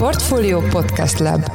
Portfolio 0.00 0.60
Podcast 0.60 1.18
Lab 1.18 1.50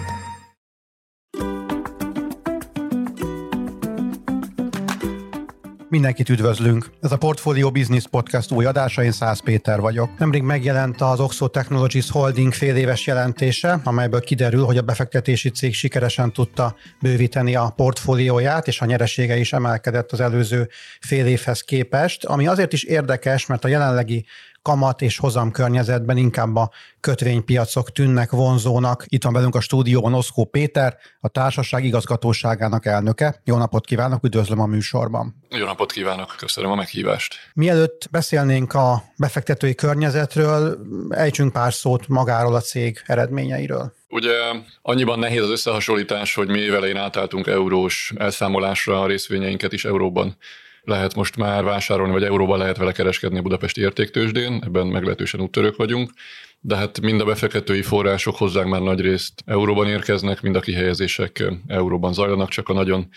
Mindenkit 5.89 6.29
üdvözlünk! 6.29 6.89
Ez 7.01 7.11
a 7.11 7.17
Portfolio 7.17 7.71
Business 7.71 8.03
Podcast 8.09 8.51
új 8.51 8.65
adása, 8.65 9.03
én 9.03 9.11
Szász 9.11 9.39
Péter 9.39 9.79
vagyok. 9.79 10.17
Nemrég 10.17 10.41
megjelent 10.41 11.01
az 11.01 11.19
Oxo 11.19 11.47
Technologies 11.47 12.11
Holding 12.11 12.53
fél 12.53 12.75
éves 12.75 13.07
jelentése, 13.07 13.79
amelyből 13.83 14.21
kiderül, 14.21 14.63
hogy 14.63 14.77
a 14.77 14.81
befektetési 14.81 15.49
cég 15.49 15.73
sikeresen 15.73 16.33
tudta 16.33 16.75
bővíteni 17.01 17.55
a 17.55 17.73
portfólióját, 17.75 18.67
és 18.67 18.81
a 18.81 18.85
nyeresége 18.85 19.37
is 19.37 19.53
emelkedett 19.53 20.11
az 20.11 20.19
előző 20.19 20.69
fél 20.99 21.25
évhez 21.25 21.61
képest, 21.61 22.25
ami 22.25 22.47
azért 22.47 22.73
is 22.73 22.83
érdekes, 22.83 23.45
mert 23.45 23.65
a 23.65 23.67
jelenlegi 23.67 24.25
kamat 24.65 25.01
és 25.01 25.17
hozam 25.17 25.51
környezetben 25.51 26.17
inkább 26.17 26.55
a 26.55 26.71
kötvénypiacok 26.99 27.91
tűnnek 27.91 28.31
vonzónak. 28.31 29.05
Itt 29.07 29.23
van 29.23 29.33
velünk 29.33 29.55
a 29.55 29.61
stúdióban 29.61 30.13
Oszkó 30.13 30.45
Péter, 30.45 30.97
a 31.19 31.27
társaság 31.27 31.83
igazgatóságának 31.83 32.85
elnöke. 32.85 33.41
Jó 33.43 33.57
napot 33.57 33.85
kívánok, 33.85 34.23
üdvözlöm 34.23 34.59
a 34.59 34.65
műsorban. 34.65 35.35
Jó 35.49 35.65
napot 35.65 35.91
kívánok, 35.91 36.35
köszönöm 36.37 36.71
a 36.71 36.75
meghívást. 36.75 37.35
Mielőtt 37.53 38.07
beszélnénk 38.11 38.73
a 38.73 39.03
befektetői 39.17 39.75
környezetről, 39.75 40.77
ejtsünk 41.09 41.51
pár 41.51 41.73
szót 41.73 42.07
magáról 42.07 42.55
a 42.55 42.61
cég 42.61 43.03
eredményeiről. 43.05 43.93
Ugye 44.09 44.33
annyiban 44.81 45.19
nehéz 45.19 45.41
az 45.41 45.49
összehasonlítás, 45.49 46.35
hogy 46.35 46.47
mi 46.47 46.59
évelején 46.59 46.97
átálltunk 46.97 47.47
eurós 47.47 48.13
elszámolásra, 48.17 49.01
a 49.01 49.07
részvényeinket 49.07 49.73
is 49.73 49.85
euróban 49.85 50.37
lehet 50.85 51.15
most 51.15 51.35
már 51.35 51.63
vásárolni, 51.63 52.13
vagy 52.13 52.23
euróban 52.23 52.57
lehet 52.57 52.77
vele 52.77 52.91
kereskedni 52.91 53.37
a 53.37 53.41
budapesti 53.41 53.81
értéktősdén, 53.81 54.61
ebben 54.65 54.87
meglehetősen 54.87 55.41
úttörők 55.41 55.75
vagyunk, 55.75 56.11
de 56.59 56.75
hát 56.75 57.01
mind 57.01 57.21
a 57.21 57.25
befektetői 57.25 57.81
források 57.81 58.35
hozzánk 58.35 58.69
már 58.69 58.81
nagy 58.81 58.99
részt 58.99 59.33
euróban 59.45 59.87
érkeznek, 59.87 60.41
mind 60.41 60.55
a 60.55 60.59
kihelyezések 60.59 61.43
euróban 61.67 62.13
zajlanak, 62.13 62.49
csak 62.49 62.69
a 62.69 62.73
nagyon 62.73 63.09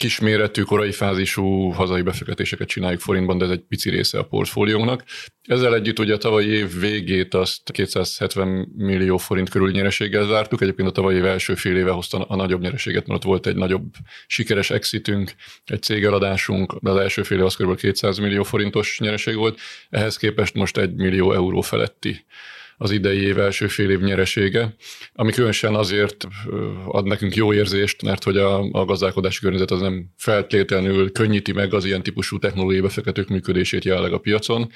kisméretű, 0.00 0.62
korai 0.62 0.92
fázisú 0.92 1.70
hazai 1.70 2.02
befektetéseket 2.02 2.68
csináljuk 2.68 3.00
forintban, 3.00 3.38
de 3.38 3.44
ez 3.44 3.50
egy 3.50 3.64
pici 3.68 3.90
része 3.90 4.18
a 4.18 4.24
portfóliónknak. 4.24 5.04
Ezzel 5.42 5.74
együtt 5.74 5.98
ugye 5.98 6.14
a 6.14 6.16
tavalyi 6.16 6.48
év 6.48 6.78
végét 6.78 7.34
azt 7.34 7.70
270 7.70 8.72
millió 8.76 9.16
forint 9.16 9.48
körül 9.48 9.70
nyereséggel 9.70 10.26
zártuk. 10.26 10.60
Egyébként 10.60 10.88
a 10.88 10.92
tavalyi 10.92 11.16
év 11.16 11.24
első 11.24 11.54
fél 11.54 11.76
éve 11.76 11.90
hozta 11.90 12.18
a 12.18 12.36
nagyobb 12.36 12.60
nyereséget, 12.60 13.06
mert 13.06 13.18
ott 13.20 13.26
volt 13.26 13.46
egy 13.46 13.56
nagyobb 13.56 13.92
sikeres 14.26 14.70
exitünk, 14.70 15.32
egy 15.64 15.82
cégeladásunk, 15.82 16.76
de 16.80 16.90
az 16.90 16.96
első 16.96 17.22
fél 17.22 17.38
év 17.38 17.44
az 17.44 17.56
kb. 17.56 17.76
200 17.76 18.18
millió 18.18 18.42
forintos 18.42 18.98
nyereség 19.00 19.36
volt. 19.36 19.60
Ehhez 19.90 20.16
képest 20.16 20.54
most 20.54 20.76
egy 20.76 20.94
millió 20.94 21.32
euró 21.32 21.60
feletti 21.60 22.24
az 22.82 22.90
idei 22.90 23.22
év 23.22 23.38
első 23.38 23.66
fél 23.66 23.90
év 23.90 24.00
nyeresége, 24.00 24.74
ami 25.12 25.32
különösen 25.32 25.74
azért 25.74 26.26
ad 26.86 27.06
nekünk 27.06 27.34
jó 27.34 27.52
érzést, 27.52 28.02
mert 28.02 28.24
hogy 28.24 28.36
a, 28.36 28.58
a 28.72 28.84
gazdálkodási 28.84 29.40
környezet 29.40 29.70
az 29.70 29.80
nem 29.80 30.06
feltétlenül 30.16 31.12
könnyíti 31.12 31.52
meg 31.52 31.74
az 31.74 31.84
ilyen 31.84 32.02
típusú 32.02 32.38
technológiai 32.38 32.80
befektetők 32.80 33.28
működését 33.28 33.84
jelenleg 33.84 34.12
a 34.12 34.18
piacon, 34.18 34.70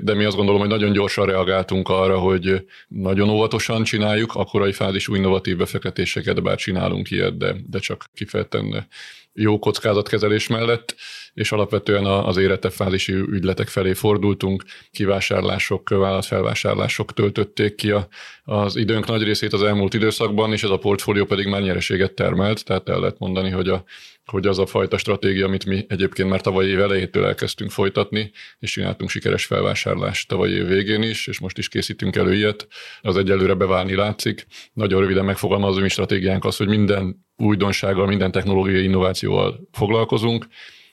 de 0.00 0.14
mi 0.14 0.24
azt 0.24 0.36
gondolom, 0.36 0.60
hogy 0.60 0.70
nagyon 0.70 0.92
gyorsan 0.92 1.26
reagáltunk 1.26 1.88
arra, 1.88 2.18
hogy 2.18 2.66
nagyon 2.88 3.28
óvatosan 3.28 3.84
csináljuk 3.84 4.34
a 4.34 4.44
korai 4.44 4.72
fázisú 4.72 5.14
innovatív 5.14 5.56
befektetéseket, 5.56 6.42
bár 6.42 6.56
csinálunk 6.56 7.10
ilyet, 7.10 7.36
de, 7.36 7.56
de 7.66 7.78
csak 7.78 8.04
kifejezetten 8.14 8.88
jó 9.32 9.58
kockázatkezelés 9.58 10.46
mellett, 10.46 10.94
és 11.36 11.52
alapvetően 11.52 12.04
az 12.04 12.40
fázisi 12.70 13.12
ügyletek 13.12 13.68
felé 13.68 13.92
fordultunk, 13.92 14.64
kivásárlások, 14.90 15.88
vállalatfelvásárlások 15.88 17.12
töltötték 17.12 17.74
ki 17.74 17.90
a, 17.90 18.08
az 18.44 18.76
időnk 18.76 19.06
nagy 19.06 19.22
részét 19.22 19.52
az 19.52 19.62
elmúlt 19.62 19.94
időszakban, 19.94 20.52
és 20.52 20.62
ez 20.62 20.70
a 20.70 20.78
portfólió 20.78 21.24
pedig 21.24 21.46
már 21.46 21.62
nyereséget 21.62 22.12
termelt, 22.12 22.64
tehát 22.64 22.88
el 22.88 23.00
lehet 23.00 23.18
mondani, 23.18 23.50
hogy, 23.50 23.68
a, 23.68 23.84
hogy 24.24 24.46
az 24.46 24.58
a 24.58 24.66
fajta 24.66 24.98
stratégia, 24.98 25.46
amit 25.46 25.66
mi 25.66 25.84
egyébként 25.88 26.28
már 26.28 26.40
tavaly 26.40 26.66
év 26.66 26.80
elejétől 26.80 27.24
elkezdtünk 27.24 27.70
folytatni, 27.70 28.30
és 28.58 28.70
csináltunk 28.70 29.10
sikeres 29.10 29.44
felvásárlást 29.44 30.28
tavaly 30.28 30.50
év 30.50 30.66
végén 30.66 31.02
is, 31.02 31.26
és 31.26 31.38
most 31.38 31.58
is 31.58 31.68
készítünk 31.68 32.16
elő 32.16 32.34
ilyet, 32.34 32.66
az 33.00 33.16
egyelőre 33.16 33.54
beválni 33.54 33.94
látszik. 33.94 34.46
Nagyon 34.72 35.00
röviden 35.00 35.24
megfogalmazom, 35.24 35.82
mi 35.82 35.88
stratégiánk 35.88 36.44
az, 36.44 36.56
hogy 36.56 36.68
minden 36.68 37.24
újdonsággal, 37.36 38.06
minden 38.06 38.30
technológiai 38.30 38.84
innovációval 38.84 39.68
foglalkozunk, 39.72 40.46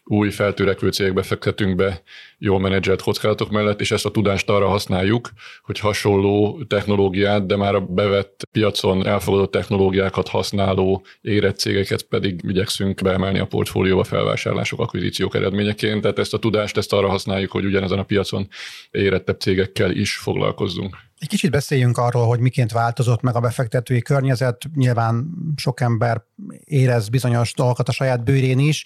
új 0.06 0.30
feltörekvő 0.30 0.90
cégekbe 0.90 1.24
fektetünk 1.24 1.76
be 1.76 2.02
jól 2.38 2.60
menedzselt 2.60 3.02
kockázatok 3.02 3.50
mellett, 3.50 3.82
és 3.82 3.92
ezt 3.92 4.06
a 4.06 4.12
tudást 4.12 4.50
arra 4.50 4.68
használjuk, 4.68 5.30
hogy 5.62 5.80
hasonló 5.80 6.64
technológiát, 6.68 7.46
de 7.46 7.56
már 7.56 7.76
a 7.76 7.80
bevett 7.80 8.48
piacon 8.52 9.06
elfogadott 9.06 9.52
technológiákat 9.52 10.28
használó 10.28 11.06
érett 11.22 11.58
cégeket 11.58 12.04
pedig 12.04 12.40
igyekszünk 12.48 13.02
beemelni 13.02 13.40
a 13.40 13.46
portfólióba 13.46 14.04
felvásárlások, 14.04 14.80
akvizíciók 14.80 15.36
eredményeként. 15.36 16.02
Tehát 16.02 16.20
ezt 16.20 16.34
a 16.34 16.40
tudást 16.40 16.78
ezt 16.78 16.94
arra 16.94 17.10
használjuk, 17.10 17.52
hogy 17.52 17.66
ugyanezen 17.66 18.00
a 18.00 18.04
piacon 18.04 18.48
érettebb 18.92 19.40
cégekkel 19.40 19.92
is 19.92 20.16
foglalkozzunk. 20.16 20.98
Egy 21.24 21.30
kicsit 21.30 21.52
beszéljünk 21.52 21.98
arról, 21.98 22.28
hogy 22.28 22.40
miként 22.40 22.72
változott 22.72 23.22
meg 23.22 23.36
a 23.36 23.40
befektetői 23.40 24.02
környezet. 24.02 24.66
Nyilván 24.76 25.28
sok 25.56 25.82
ember 25.82 26.24
érez 26.66 27.10
bizonyos 27.10 27.54
dolgokat 27.54 27.90
a 27.90 27.92
saját 27.92 28.24
bőrén 28.24 28.60
is, 28.60 28.86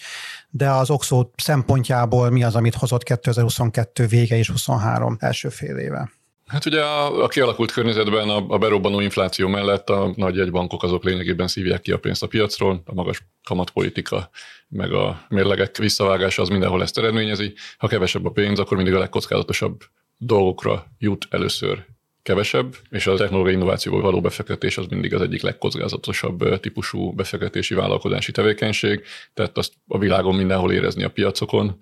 de 0.50 0.70
az 0.70 0.90
Oxo 0.90 1.30
szempontjából 1.36 2.30
mi 2.30 2.44
az, 2.44 2.56
amit 2.56 2.75
hozott 2.75 3.03
2022 3.03 4.06
vége 4.06 4.38
és 4.38 4.50
23 4.50 5.18
első 5.20 5.50
fél 5.50 5.78
éve? 5.78 6.12
Hát 6.48 6.66
ugye 6.66 6.81
a, 6.81 7.24
a 7.24 7.28
kialakult 7.28 7.72
környezetben 7.72 8.30
a, 8.30 8.46
a 8.48 8.58
berobbanó 8.58 9.00
infláció 9.00 9.48
mellett 9.48 9.90
a 9.90 10.14
nagy 10.16 10.36
jegybankok 10.36 10.84
azok 10.84 11.04
lényegében 11.04 11.48
szívják 11.48 11.81
ki 11.81 11.92
a 11.92 12.00
pénzt 12.00 12.24
a 12.24 12.28
piacról, 12.28 12.81
a 12.86 12.94
magas 12.94 13.28
kamatpolitika, 13.44 14.30
meg 14.68 14.92
a 14.92 15.25
mérlegek 15.30 15.78
visszavágása 15.78 16.42
az 16.42 16.50
mindenhol 16.50 16.81
ezt 16.81 16.98
eredményezi. 16.98 17.54
Ha 17.78 17.88
kevesebb 17.88 18.25
a 18.25 18.31
pénz, 18.31 18.59
akkor 18.59 18.78
mindig 18.78 18.96
a 18.96 19.00
legkockázatosabb 19.00 19.80
dolgokra 20.18 20.86
jut 20.98 21.28
először 21.30 21.86
kevesebb, 22.27 22.75
és 22.89 23.07
a 23.07 23.15
technológiai 23.15 23.55
innovációval 23.55 24.01
való 24.01 24.21
befektetés 24.21 24.77
az 24.77 24.85
mindig 24.85 25.13
az 25.13 25.21
egyik 25.21 25.41
legkockázatosabb 25.41 26.59
típusú 26.59 27.11
befektetési 27.11 27.73
vállalkozási 27.73 28.31
tevékenység, 28.31 29.03
tehát 29.33 29.57
azt 29.57 29.73
a 29.88 29.97
világon 29.97 30.35
mindenhol 30.35 30.71
érezni 30.71 31.03
a 31.03 31.09
piacokon, 31.09 31.77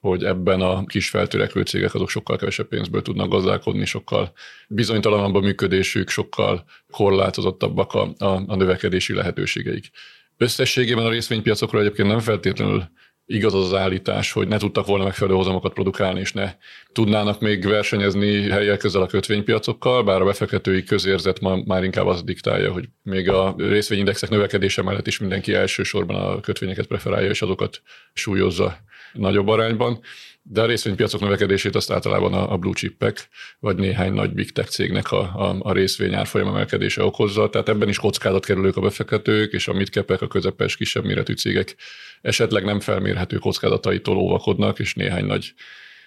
hogy 0.00 0.24
ebben 0.24 0.60
a 0.60 0.84
kis 0.84 1.08
feltörekvő 1.08 1.62
cégek 1.62 1.94
azok 1.94 2.08
sokkal 2.08 2.36
kevesebb 2.36 2.68
pénzből 2.68 3.02
tudnak 3.02 3.28
gazdálkodni, 3.28 3.84
sokkal 3.84 4.32
bizonytalanabb 4.68 5.34
a 5.34 5.40
működésük, 5.40 6.08
sokkal 6.08 6.64
korlátozottabbak 6.90 7.92
a, 7.92 8.12
a, 8.18 8.42
a 8.46 8.56
növekedési 8.56 9.14
lehetőségeik. 9.14 9.90
Összességében 10.36 11.04
a 11.04 11.10
részvénypiacokról 11.10 11.80
egyébként 11.80 12.08
nem 12.08 12.20
feltétlenül 12.20 12.88
igaz 13.26 13.54
az, 13.54 13.74
állítás, 13.74 14.32
hogy 14.32 14.48
ne 14.48 14.58
tudtak 14.58 14.86
volna 14.86 15.04
megfelelő 15.04 15.36
hozamokat 15.36 15.72
produkálni, 15.72 16.20
és 16.20 16.32
ne 16.32 16.54
tudnának 16.92 17.40
még 17.40 17.66
versenyezni 17.66 18.48
helyek 18.48 18.78
közel 18.78 19.02
a 19.02 19.06
kötvénypiacokkal, 19.06 20.04
bár 20.04 20.20
a 20.20 20.24
befektetői 20.24 20.84
közérzet 20.84 21.40
ma 21.40 21.56
már 21.64 21.84
inkább 21.84 22.06
az 22.06 22.22
diktálja, 22.22 22.72
hogy 22.72 22.88
még 23.02 23.28
a 23.28 23.54
részvényindexek 23.58 24.30
növekedése 24.30 24.82
mellett 24.82 25.06
is 25.06 25.18
mindenki 25.18 25.54
elsősorban 25.54 26.16
a 26.16 26.40
kötvényeket 26.40 26.86
preferálja, 26.86 27.30
és 27.30 27.42
azokat 27.42 27.82
súlyozza 28.12 28.78
nagyobb 29.12 29.48
arányban 29.48 30.00
de 30.46 30.60
a 30.60 30.66
részvénypiacok 30.66 31.20
növekedését 31.20 31.74
azt 31.74 31.90
általában 31.90 32.34
a, 32.34 32.56
blue 32.56 32.74
chipek, 32.74 33.28
vagy 33.58 33.76
néhány 33.76 34.12
nagy 34.12 34.32
big 34.32 34.52
tech 34.52 34.68
cégnek 34.68 35.12
a, 35.12 35.20
a, 35.20 35.56
a 35.58 35.72
részvény 35.72 36.14
árfolyam 36.14 36.48
emelkedése 36.48 37.04
okozza. 37.04 37.50
Tehát 37.50 37.68
ebben 37.68 37.88
is 37.88 37.98
kockázat 37.98 38.44
kerülők 38.44 38.76
a 38.76 38.80
befektetők, 38.80 39.52
és 39.52 39.68
a 39.68 39.72
midcapek, 39.72 40.22
a 40.22 40.26
közepes, 40.26 40.76
kisebb 40.76 41.04
méretű 41.04 41.32
cégek 41.32 41.76
esetleg 42.20 42.64
nem 42.64 42.80
felmérhető 42.80 43.36
kockázataitól 43.36 44.16
óvakodnak, 44.16 44.78
és 44.78 44.94
néhány 44.94 45.24
nagy 45.24 45.54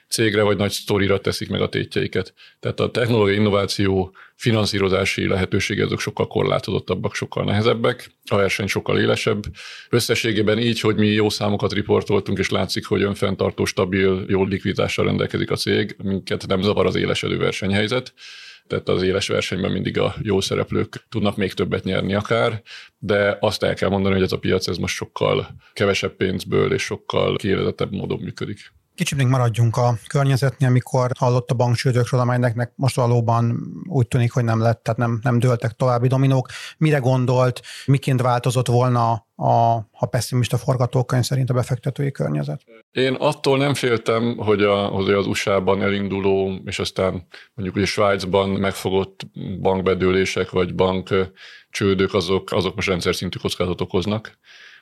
cégre 0.10 0.42
vagy 0.42 0.58
nagy 0.58 0.72
sztorira 0.72 1.20
teszik 1.20 1.50
meg 1.50 1.62
a 1.62 1.70
tétjeiket. 1.70 2.34
Tehát 2.60 2.80
a 2.80 2.92
technológiai 2.92 3.38
innováció 3.38 4.16
finanszírozási 4.36 5.28
lehetősége 5.28 5.84
azok 5.84 6.00
sokkal 6.00 6.28
korlátozottabbak, 6.28 7.16
sokkal 7.16 7.44
nehezebbek, 7.44 8.12
a 8.30 8.36
verseny 8.36 8.68
sokkal 8.68 9.00
élesebb. 9.00 9.44
Összességében 9.90 10.60
így, 10.60 10.80
hogy 10.80 10.96
mi 10.96 11.08
jó 11.08 11.30
számokat 11.30 11.74
riportoltunk, 11.74 12.38
és 12.38 12.50
látszik, 12.50 12.86
hogy 12.86 13.02
önfenntartó, 13.02 13.66
stabil, 13.66 14.26
jó 14.28 14.44
likviditással 14.44 15.06
rendelkezik 15.06 15.52
a 15.52 15.56
cég, 15.56 15.96
minket 16.04 16.48
nem 16.48 16.62
zavar 16.62 16.86
az 16.86 16.96
élesedő 16.96 17.38
versenyhelyzet 17.38 18.14
tehát 18.68 18.90
az 18.90 19.02
éles 19.02 19.28
versenyben 19.28 19.72
mindig 19.72 20.00
a 20.00 20.16
jó 20.22 20.42
szereplők 20.42 21.06
tudnak 21.10 21.38
még 21.38 21.54
többet 21.54 21.84
nyerni 21.84 22.14
akár, 22.14 22.62
de 22.98 23.38
azt 23.40 23.64
el 23.64 23.74
kell 23.74 23.90
mondani, 23.90 24.14
hogy 24.14 24.24
ez 24.24 24.32
a 24.32 24.40
piac 24.40 24.68
ez 24.68 24.78
most 24.78 24.96
sokkal 24.96 25.56
kevesebb 25.74 26.16
pénzből 26.16 26.74
és 26.74 26.84
sokkal 26.84 27.36
kiélezettebb 27.36 27.92
módon 27.92 28.20
működik. 28.20 28.72
Kicsit 28.98 29.18
még 29.18 29.28
maradjunk 29.28 29.78
a 29.78 29.98
környezetnél, 30.08 30.70
amikor 30.70 31.12
hallott 31.20 31.52
a 31.52 31.56
banksődökről, 31.56 32.20
amelynek 32.20 32.72
most 32.76 32.96
valóban 32.96 33.58
úgy 33.90 34.08
tűnik, 34.08 34.32
hogy 34.32 34.44
nem 34.44 34.62
lett, 34.62 34.84
tehát 34.84 35.00
nem, 35.00 35.20
nem 35.24 35.40
dőltek 35.40 35.72
további 35.72 36.08
dominók. 36.08 36.48
Mire 36.78 36.98
gondolt, 36.98 37.62
miként 37.86 38.22
változott 38.22 38.68
volna 38.68 39.12
a, 39.36 39.76
a 39.92 40.06
pessimista 40.10 40.58
forgatókönyv 40.58 41.24
szerint 41.24 41.50
a 41.50 41.54
befektetői 41.54 42.12
környezet? 42.12 42.62
Én 42.92 43.14
attól 43.14 43.58
nem 43.58 43.74
féltem, 43.74 44.38
hogy, 44.38 44.64
a, 44.64 44.96
az 44.96 45.28
USA-ban 45.28 45.82
elinduló, 45.82 46.62
és 46.66 46.80
aztán 46.80 47.28
mondjuk 47.54 47.78
ugye 47.78 47.86
Svájcban 47.86 48.50
megfogott 48.50 49.22
bankbedőlések 49.62 50.50
vagy 50.50 50.76
bank 50.76 51.32
csődök, 51.70 52.14
azok, 52.14 52.52
azok 52.52 52.76
most 52.76 52.88
rendszer 52.88 53.16
szintű 53.16 53.38
kockázatot 53.40 53.82
okoznak 53.82 54.38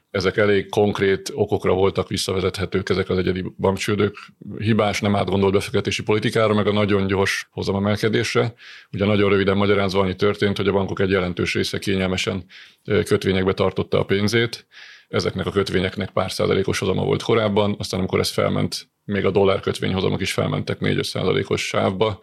ezek 0.09 0.37
elég 0.37 0.69
konkrét 0.69 1.31
okokra 1.33 1.73
voltak 1.73 2.07
visszavezethetők 2.07 2.89
ezek 2.89 3.09
az 3.09 3.17
egyedi 3.17 3.53
bankcsődök, 3.57 4.17
hibás, 4.57 5.01
nem 5.01 5.15
átgondolt 5.15 5.53
befektetési 5.53 6.03
politikára, 6.03 6.53
meg 6.53 6.67
a 6.67 6.71
nagyon 6.71 7.07
gyors 7.07 7.47
hozamemelkedésre. 7.51 8.53
Ugye 8.91 9.05
nagyon 9.05 9.29
röviden 9.29 9.57
magyarázva 9.57 9.99
annyi 9.99 10.15
történt, 10.15 10.57
hogy 10.57 10.67
a 10.67 10.71
bankok 10.71 10.99
egy 10.99 11.09
jelentős 11.09 11.53
része 11.53 11.79
kényelmesen 11.79 12.45
kötvényekbe 12.83 13.53
tartotta 13.53 13.99
a 13.99 14.05
pénzét, 14.05 14.67
ezeknek 15.07 15.45
a 15.45 15.51
kötvényeknek 15.51 16.09
pár 16.11 16.31
százalékos 16.31 16.79
hozama 16.79 17.03
volt 17.03 17.23
korábban, 17.23 17.75
aztán 17.77 17.99
amikor 17.99 18.19
ez 18.19 18.29
felment, 18.29 18.89
még 19.03 19.25
a 19.25 19.31
dollár 19.31 19.59
kötvényhozamok 19.59 20.21
is 20.21 20.33
felmentek 20.33 20.77
4-5 20.81 21.03
százalékos 21.03 21.67
sávba, 21.67 22.19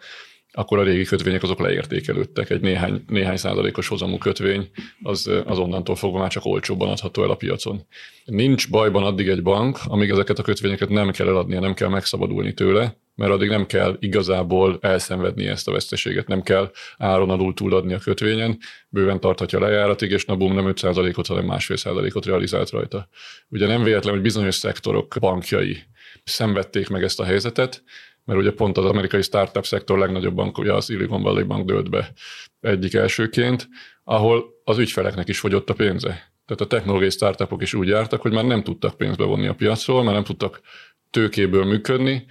akkor 0.55 0.79
a 0.79 0.83
régi 0.83 1.03
kötvények 1.03 1.43
azok 1.43 1.59
leértékelődtek. 1.59 2.49
Egy 2.49 2.61
néhány, 2.61 3.03
néhány 3.07 3.37
százalékos 3.37 3.87
hozamú 3.87 4.17
kötvény 4.17 4.69
az, 5.01 5.31
az 5.45 5.57
onnantól 5.57 5.95
fogva 5.95 6.19
már 6.19 6.29
csak 6.29 6.45
olcsóbban 6.45 6.89
adható 6.89 7.23
el 7.23 7.29
a 7.29 7.35
piacon. 7.35 7.85
Nincs 8.25 8.69
bajban 8.69 9.03
addig 9.03 9.27
egy 9.27 9.41
bank, 9.41 9.79
amíg 9.85 10.09
ezeket 10.09 10.39
a 10.39 10.43
kötvényeket 10.43 10.89
nem 10.89 11.11
kell 11.11 11.27
eladnia, 11.27 11.59
nem 11.59 11.73
kell 11.73 11.89
megszabadulni 11.89 12.53
tőle, 12.53 12.97
mert 13.15 13.31
addig 13.31 13.49
nem 13.49 13.65
kell 13.65 13.97
igazából 13.99 14.77
elszenvedni 14.81 15.47
ezt 15.47 15.67
a 15.67 15.71
veszteséget, 15.71 16.27
nem 16.27 16.41
kell 16.41 16.71
áron 16.97 17.29
alul 17.29 17.53
túladni 17.53 17.93
a 17.93 17.99
kötvényen, 17.99 18.57
bőven 18.89 19.19
tarthatja 19.19 19.59
lejáratig, 19.59 20.11
és 20.11 20.25
na 20.25 20.35
bum, 20.35 20.53
nem 20.53 20.73
5%-ot, 20.75 21.27
hanem 21.27 21.45
másfél 21.45 21.77
százalékot 21.77 22.25
realizált 22.25 22.69
rajta. 22.69 23.07
Ugye 23.49 23.67
nem 23.67 23.83
véletlen, 23.83 24.13
hogy 24.13 24.21
bizonyos 24.21 24.55
szektorok 24.55 25.15
bankjai 25.19 25.77
szenvedték 26.23 26.89
meg 26.89 27.03
ezt 27.03 27.19
a 27.19 27.23
helyzetet, 27.23 27.83
mert 28.25 28.39
ugye 28.39 28.51
pont 28.51 28.77
az 28.77 28.85
amerikai 28.85 29.21
startup 29.21 29.65
szektor 29.65 29.97
legnagyobb 29.97 30.35
bank, 30.35 30.57
ugye 30.57 30.73
az 30.73 30.85
Silicon 30.85 31.21
Valley 31.21 31.43
Bank 31.43 31.65
dőlt 31.65 31.89
be 31.89 32.11
egyik 32.59 32.93
elsőként, 32.93 33.69
ahol 34.03 34.45
az 34.63 34.77
ügyfeleknek 34.77 35.27
is 35.27 35.39
fogyott 35.39 35.69
a 35.69 35.73
pénze. 35.73 36.31
Tehát 36.45 36.61
a 36.61 36.67
technológiai 36.67 37.09
startupok 37.09 37.61
is 37.61 37.73
úgy 37.73 37.87
jártak, 37.87 38.21
hogy 38.21 38.31
már 38.31 38.45
nem 38.45 38.63
tudtak 38.63 38.97
pénzbe 38.97 39.23
vonni 39.23 39.47
a 39.47 39.53
piacról, 39.53 40.03
már 40.03 40.13
nem 40.13 40.23
tudtak 40.23 40.61
tőkéből 41.09 41.65
működni, 41.65 42.25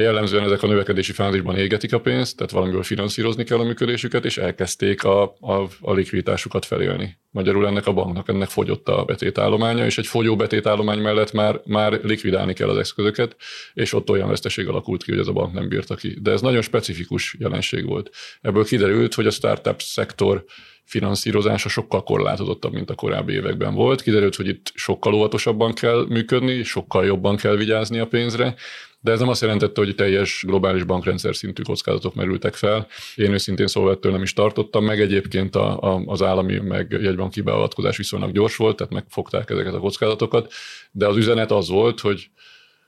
jellemzően 0.00 0.44
ezek 0.44 0.62
a 0.62 0.66
növekedési 0.66 1.12
fázisban 1.12 1.56
égetik 1.56 1.92
a 1.92 2.00
pénzt, 2.00 2.36
tehát 2.36 2.52
valamiből 2.52 2.82
finanszírozni 2.82 3.44
kell 3.44 3.58
a 3.58 3.64
működésüket, 3.64 4.24
és 4.24 4.36
elkezdték 4.36 5.04
a, 5.04 5.22
a, 5.22 5.68
a 5.80 5.92
likviditásukat 5.92 6.64
felélni. 6.64 7.18
Magyarul 7.30 7.66
ennek 7.66 7.86
a 7.86 7.92
banknak 7.92 8.28
ennek 8.28 8.48
fogyott 8.48 8.88
a 8.88 9.04
betétállománya, 9.04 9.84
és 9.84 9.98
egy 9.98 10.06
fogyó 10.06 10.36
betétállomány 10.36 10.98
mellett 10.98 11.32
már, 11.32 11.60
már 11.64 12.00
likvidálni 12.02 12.52
kell 12.52 12.68
az 12.68 12.76
eszközöket, 12.76 13.36
és 13.74 13.92
ott 13.92 14.10
olyan 14.10 14.28
veszteség 14.28 14.68
alakult 14.68 15.04
ki, 15.04 15.10
hogy 15.10 15.20
ez 15.20 15.26
a 15.26 15.32
bank 15.32 15.52
nem 15.52 15.68
bírta 15.68 15.94
ki. 15.94 16.18
De 16.20 16.30
ez 16.30 16.40
nagyon 16.40 16.62
specifikus 16.62 17.36
jelenség 17.38 17.86
volt. 17.86 18.10
Ebből 18.40 18.64
kiderült, 18.64 19.14
hogy 19.14 19.26
a 19.26 19.30
startup 19.30 19.80
szektor 19.82 20.44
finanszírozása 20.86 21.68
sokkal 21.68 22.02
korlátozottabb, 22.02 22.72
mint 22.72 22.90
a 22.90 22.94
korábbi 22.94 23.32
években 23.32 23.74
volt. 23.74 24.02
Kiderült, 24.02 24.34
hogy 24.34 24.48
itt 24.48 24.72
sokkal 24.74 25.14
óvatosabban 25.14 25.72
kell 25.72 26.06
működni, 26.08 26.62
sokkal 26.62 27.04
jobban 27.04 27.36
kell 27.36 27.56
vigyázni 27.56 27.98
a 27.98 28.06
pénzre, 28.06 28.54
de 29.00 29.12
ez 29.12 29.18
nem 29.18 29.28
azt 29.28 29.40
jelentette, 29.40 29.80
hogy 29.80 29.94
teljes 29.94 30.42
globális 30.46 30.84
bankrendszer 30.84 31.36
szintű 31.36 31.62
kockázatok 31.62 32.14
merültek 32.14 32.54
fel. 32.54 32.86
Én 33.14 33.32
őszintén 33.32 33.66
szóval 33.66 33.92
ettől 33.92 34.12
nem 34.12 34.22
is 34.22 34.32
tartottam 34.32 34.84
meg. 34.84 35.00
Egyébként 35.00 35.56
a, 35.56 35.80
a, 35.80 36.02
az 36.06 36.22
állami 36.22 36.58
meg 36.58 36.96
jegybanki 37.00 37.40
beavatkozás 37.40 37.96
viszonylag 37.96 38.32
gyors 38.32 38.56
volt, 38.56 38.76
tehát 38.76 38.92
megfogták 38.92 39.50
ezeket 39.50 39.74
a 39.74 39.78
kockázatokat. 39.78 40.52
De 40.90 41.06
az 41.06 41.16
üzenet 41.16 41.50
az 41.50 41.68
volt, 41.68 42.00
hogy 42.00 42.30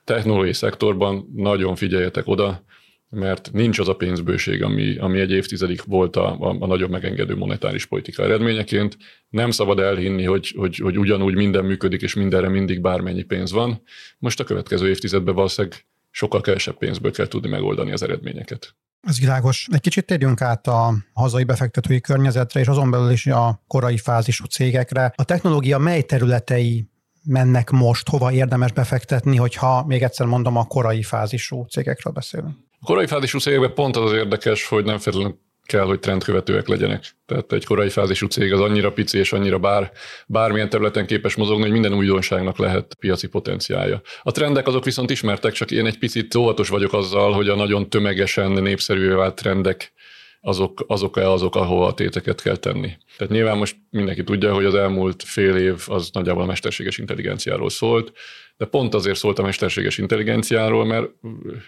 technológiai 0.03 0.53
szektorban 0.53 1.31
nagyon 1.35 1.75
figyeljetek 1.75 2.27
oda, 2.27 2.63
mert 3.09 3.49
nincs 3.51 3.79
az 3.79 3.87
a 3.87 3.95
pénzbőség, 3.95 4.63
ami, 4.63 4.97
ami 4.97 5.19
egy 5.19 5.31
évtizedig 5.31 5.81
volt 5.85 6.15
a, 6.15 6.39
a, 6.39 6.55
a 6.59 6.65
nagyobb 6.65 6.89
megengedő 6.89 7.35
monetáris 7.35 7.85
politika 7.85 8.23
eredményeként. 8.23 8.97
Nem 9.29 9.51
szabad 9.51 9.79
elhinni, 9.79 10.23
hogy, 10.23 10.53
hogy, 10.57 10.77
hogy 10.77 10.99
ugyanúgy 10.99 11.35
minden 11.35 11.65
működik, 11.65 12.01
és 12.01 12.13
mindenre 12.13 12.49
mindig 12.49 12.81
bármennyi 12.81 13.23
pénz 13.23 13.51
van. 13.51 13.81
Most 14.17 14.39
a 14.39 14.43
következő 14.43 14.89
évtizedben 14.89 15.35
valószínűleg 15.35 15.85
sokkal 16.11 16.41
kevesebb 16.41 16.77
pénzből 16.77 17.11
kell 17.11 17.27
tudni 17.27 17.49
megoldani 17.49 17.91
az 17.91 18.03
eredményeket. 18.03 18.75
Ez 19.01 19.19
világos. 19.19 19.67
Egy 19.71 19.81
kicsit 19.81 20.05
térjünk 20.05 20.41
át 20.41 20.67
a 20.67 20.93
hazai 21.13 21.43
befektetői 21.43 22.01
környezetre, 22.01 22.59
és 22.59 22.67
azon 22.67 22.91
belül 22.91 23.11
is 23.11 23.27
a 23.27 23.63
korai 23.67 23.97
fázisú 23.97 24.45
cégekre. 24.45 25.13
A 25.15 25.23
technológia 25.23 25.77
mely 25.77 26.01
területei 26.01 26.89
mennek 27.23 27.69
most, 27.69 28.09
hova 28.09 28.31
érdemes 28.31 28.71
befektetni, 28.71 29.37
hogyha 29.37 29.85
még 29.85 30.03
egyszer 30.03 30.25
mondom, 30.25 30.55
a 30.55 30.65
korai 30.65 31.03
fázisú 31.03 31.65
cégekről 31.65 32.13
beszélünk? 32.13 32.57
A 32.79 32.85
korai 32.85 33.07
fázisú 33.07 33.39
cégekben 33.39 33.73
pont 33.73 33.95
az 33.95 34.03
az 34.03 34.17
érdekes, 34.17 34.65
hogy 34.65 34.85
nem 34.85 34.97
feltétlenül 34.97 35.39
kell, 35.69 35.85
hogy 35.85 35.99
trendkövetőek 35.99 36.67
legyenek. 36.67 37.03
Tehát 37.25 37.51
egy 37.53 37.65
korai 37.65 37.89
fázisú 37.89 38.27
cég 38.27 38.53
az 38.53 38.59
annyira 38.59 38.91
pici 38.91 39.17
és 39.17 39.33
annyira 39.33 39.59
bár, 39.59 39.91
bármilyen 40.27 40.69
területen 40.69 41.05
képes 41.05 41.35
mozogni, 41.35 41.61
hogy 41.61 41.71
minden 41.71 41.93
újdonságnak 41.93 42.57
lehet 42.57 42.95
piaci 42.99 43.27
potenciálja. 43.27 44.01
A 44.23 44.31
trendek 44.31 44.67
azok 44.67 44.85
viszont 44.85 45.09
ismertek, 45.09 45.51
csak 45.51 45.71
én 45.71 45.85
egy 45.85 45.97
picit 45.97 46.35
óvatos 46.35 46.69
vagyok 46.69 46.93
azzal, 46.93 47.31
hogy 47.31 47.49
a 47.49 47.55
nagyon 47.55 47.89
tömegesen 47.89 48.51
népszerűvé 48.51 49.13
vált 49.13 49.35
trendek 49.35 49.93
azok, 50.41 50.83
azok-e 50.87 51.29
azok, 51.29 51.55
ahova 51.55 51.87
a 51.87 51.93
téteket 51.93 52.41
kell 52.41 52.57
tenni. 52.57 52.91
Tehát 53.17 53.33
nyilván 53.33 53.57
most 53.57 53.75
mindenki 53.89 54.23
tudja, 54.23 54.53
hogy 54.53 54.65
az 54.65 54.75
elmúlt 54.75 55.23
fél 55.23 55.55
év 55.55 55.83
az 55.87 56.09
nagyjából 56.13 56.43
a 56.43 56.45
mesterséges 56.45 56.97
intelligenciáról 56.97 57.69
szólt, 57.69 58.11
de 58.59 58.65
pont 58.65 58.93
azért 58.93 59.17
szólt 59.17 59.39
a 59.39 59.43
mesterséges 59.43 59.97
intelligenciáról, 59.97 60.85
mert 60.85 61.09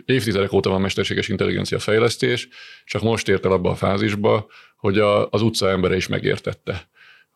évtizedek 0.05 0.51
óta 0.51 0.69
van 0.69 0.81
mesterséges 0.81 1.27
intelligencia 1.27 1.79
fejlesztés, 1.79 2.47
csak 2.85 3.01
most 3.01 3.29
ért 3.29 3.45
el 3.45 3.51
abba 3.51 3.69
a 3.69 3.75
fázisba, 3.75 4.47
hogy 4.77 4.99
a, 4.99 5.29
az 5.29 5.41
utca 5.41 5.69
embere 5.69 5.95
is 5.95 6.07
megértette. 6.07 6.89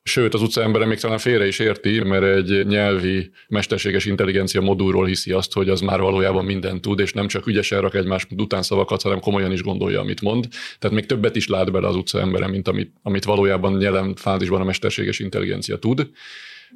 Sőt, 0.04 0.34
az 0.34 0.42
utca 0.42 0.62
embere 0.62 0.86
még 0.86 1.00
talán 1.00 1.18
félre 1.18 1.48
is 1.48 1.60
érti, 1.60 2.00
mert 2.00 2.24
egy 2.24 2.68
nyelvi 2.68 3.32
mesterséges 3.48 4.06
intelligencia 4.06 4.62
modulról 4.62 5.06
hiszi 5.06 5.32
azt, 5.32 5.54
hogy 5.54 5.70
az 5.70 5.82
már 5.82 6.00
valójában 6.00 6.46
mindent 6.46 6.82
tud, 6.82 7.00
és 7.00 7.14
nem 7.14 7.28
csak 7.28 7.48
ügyesen 7.48 7.82
rak 7.82 7.96
egymás 7.96 8.28
után 8.38 8.62
szavakat, 8.62 9.02
hanem 9.02 9.20
komolyan 9.20 9.52
is 9.52 9.64
gondolja, 9.64 10.00
amit 10.00 10.22
mond. 10.22 10.48
Tehát 10.80 10.96
még 10.96 11.06
többet 11.06 11.36
is 11.36 11.48
lát 11.48 11.72
bele 11.72 11.88
az 11.88 11.96
utca 11.96 12.20
embere, 12.20 12.48
mint 12.48 12.68
amit, 12.68 12.94
amit 13.02 13.24
valójában 13.24 13.82
jelen 13.82 14.16
fázisban 14.16 14.62
a 14.62 14.66
mesterséges 14.66 15.20
intelligencia 15.20 15.78
tud 15.78 16.10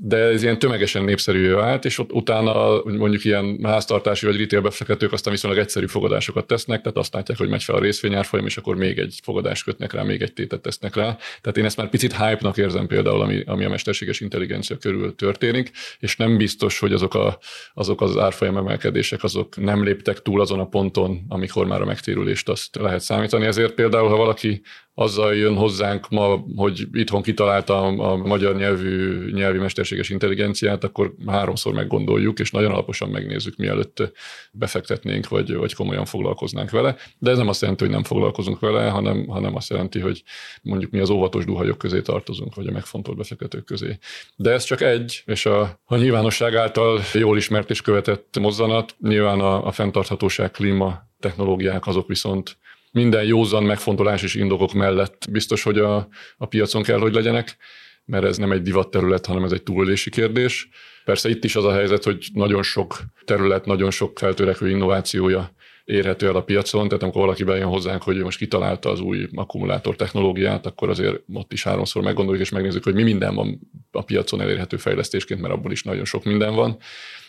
de 0.02 0.18
ez 0.18 0.44
ilyen 0.44 0.60
tömegesen 0.60 1.04
népszerű 1.04 1.52
vált, 1.52 1.86
és 1.86 2.00
ott 2.00 2.12
utána 2.12 2.84
mondjuk 2.84 3.24
ilyen 3.24 3.60
háztartási 3.64 4.26
vagy 4.26 4.38
retail 4.38 4.62
befektetők 4.62 5.12
aztán 5.12 5.34
viszonylag 5.34 5.60
egyszerű 5.60 5.86
fogadásokat 5.86 6.48
tesznek, 6.48 6.82
tehát 6.82 6.98
azt 6.98 7.14
látják, 7.14 7.38
hogy 7.38 7.50
megy 7.50 7.64
fel 7.64 7.76
a 7.76 7.80
részvényárfolyam, 7.80 8.46
és 8.46 8.58
akkor 8.58 8.76
még 8.76 8.98
egy 8.98 9.20
fogadást 9.24 9.64
kötnek 9.64 9.94
rá, 9.94 10.04
még 10.04 10.22
egy 10.22 10.34
tétet 10.34 10.62
tesznek 10.62 10.96
rá. 10.96 11.18
Tehát 11.42 11.58
én 11.58 11.66
ezt 11.66 11.78
már 11.78 11.90
picit 11.90 12.12
hype-nak 12.18 12.58
érzem 12.58 12.88
például, 12.88 13.22
ami, 13.22 13.44
ami 13.46 13.66
a 13.66 13.70
mesterséges 13.70 14.20
intelligencia 14.20 14.78
körül 14.78 15.16
történik, 15.16 15.72
és 16.00 16.16
nem 16.16 16.38
biztos, 16.38 16.80
hogy 16.80 16.94
azok, 16.94 17.14
a, 17.14 17.40
azok 17.74 18.02
az 18.02 18.18
árfolyam 18.18 18.58
emelkedések 18.58 19.24
azok 19.24 19.58
nem 19.58 19.84
léptek 19.84 20.22
túl 20.22 20.42
azon 20.42 20.60
a 20.60 20.68
ponton, 20.68 21.26
amikor 21.28 21.66
már 21.66 21.82
a 21.82 21.86
megtérülést 21.86 22.50
azt 22.50 22.76
lehet 22.76 23.02
számítani. 23.02 23.46
Ezért 23.46 23.74
például, 23.74 24.10
ha 24.10 24.16
valaki 24.16 24.62
azzal 25.00 25.36
jön 25.36 25.56
hozzánk 25.56 26.10
ma, 26.10 26.46
hogy 26.56 26.88
itthon 26.92 27.22
kitalálta 27.22 27.82
a, 27.82 28.16
magyar 28.16 28.56
nyelvű, 28.56 29.30
nyelvi 29.32 29.58
mesterséges 29.58 30.10
intelligenciát, 30.10 30.84
akkor 30.84 31.14
háromszor 31.28 31.74
meggondoljuk, 31.74 32.40
és 32.40 32.52
nagyon 32.52 32.72
alaposan 32.72 33.10
megnézzük, 33.10 33.56
mielőtt 33.56 34.12
befektetnénk, 34.52 35.28
vagy, 35.28 35.56
vagy 35.56 35.74
komolyan 35.74 36.06
foglalkoznánk 36.06 36.70
vele. 36.70 36.96
De 37.18 37.32
ez 37.32 37.38
nem 37.38 37.48
azt 37.48 37.62
jelenti, 37.62 37.84
hogy 37.84 37.94
nem 37.94 38.04
foglalkozunk 38.04 38.60
vele, 38.60 38.90
hanem, 38.90 39.28
hanem 39.28 39.56
azt 39.56 39.70
jelenti, 39.70 40.00
hogy 40.00 40.24
mondjuk 40.62 40.92
mi 40.92 41.00
az 41.00 41.10
óvatos 41.10 41.46
duhajok 41.46 41.78
közé 41.78 42.02
tartozunk, 42.02 42.56
vagy 42.56 42.68
a 42.68 42.72
megfontolt 42.72 43.18
befektetők 43.18 43.66
közé. 43.66 43.98
De 44.36 44.52
ez 44.52 44.64
csak 44.64 44.82
egy, 44.82 45.24
és 45.26 45.46
a, 45.46 45.80
a 45.86 45.96
nyilvánosság 45.96 46.56
által 46.56 47.02
jól 47.14 47.38
ismert 47.38 47.70
és 47.70 47.82
követett 47.82 48.40
mozzanat, 48.40 48.96
nyilván 49.02 49.40
a, 49.40 49.66
a 49.66 49.72
fenntarthatóság, 49.72 50.52
klíma, 50.52 51.08
technológiák 51.20 51.88
azok 51.88 52.08
viszont 52.08 52.58
minden 52.92 53.24
józan 53.24 53.64
megfontolás 53.64 54.24
és 54.24 54.36
indokok 54.36 54.74
mellett 54.74 55.28
biztos, 55.32 55.64
hogy 55.64 55.78
a, 55.78 56.08
a 56.38 56.46
piacon 56.46 56.84
kell, 56.84 57.00
hogy 57.00 57.14
legyenek, 57.14 57.58
mert 58.06 58.26
ez 58.26 58.38
nem 58.38 58.52
egy 58.52 58.62
divat 58.62 58.92
terület, 58.92 59.26
hanem 59.26 59.44
ez 59.44 59.52
egy 59.52 59.64
túlélési 59.64 60.10
kérdés. 60.10 60.70
Persze 61.06 61.30
itt 61.30 61.44
is 61.44 61.56
az 61.56 61.66
a 61.66 61.74
helyzet, 61.74 62.04
hogy 62.04 62.28
nagyon 62.34 62.64
sok 62.64 62.98
terület, 63.26 63.66
nagyon 63.66 63.92
sok 63.92 64.20
feltörekvő 64.20 64.70
innovációja 64.70 65.52
érhető 65.90 66.28
el 66.28 66.36
a 66.36 66.44
piacon, 66.44 66.88
tehát 66.88 67.04
amikor 67.04 67.22
valaki 67.22 67.44
bejön 67.44 67.68
hozzánk, 67.68 68.04
hogy 68.04 68.18
most 68.18 68.38
kitalálta 68.38 68.90
az 68.90 69.00
új 69.00 69.28
akkumulátor 69.34 69.96
technológiát, 69.96 70.66
akkor 70.66 70.90
azért 70.90 71.22
ott 71.34 71.54
is 71.54 71.64
háromszor 71.64 72.04
meggondoljuk 72.04 72.44
és 72.44 72.50
megnézzük, 72.50 72.84
hogy 72.84 72.94
mi 72.94 73.04
minden 73.04 73.36
van 73.36 73.60
a 73.92 74.02
piacon 74.02 74.42
elérhető 74.42 74.78
fejlesztésként, 74.78 75.42
mert 75.42 75.54
abból 75.54 75.72
is 75.72 75.84
nagyon 75.84 76.06
sok 76.06 76.24
minden 76.24 76.56
van. 76.56 76.78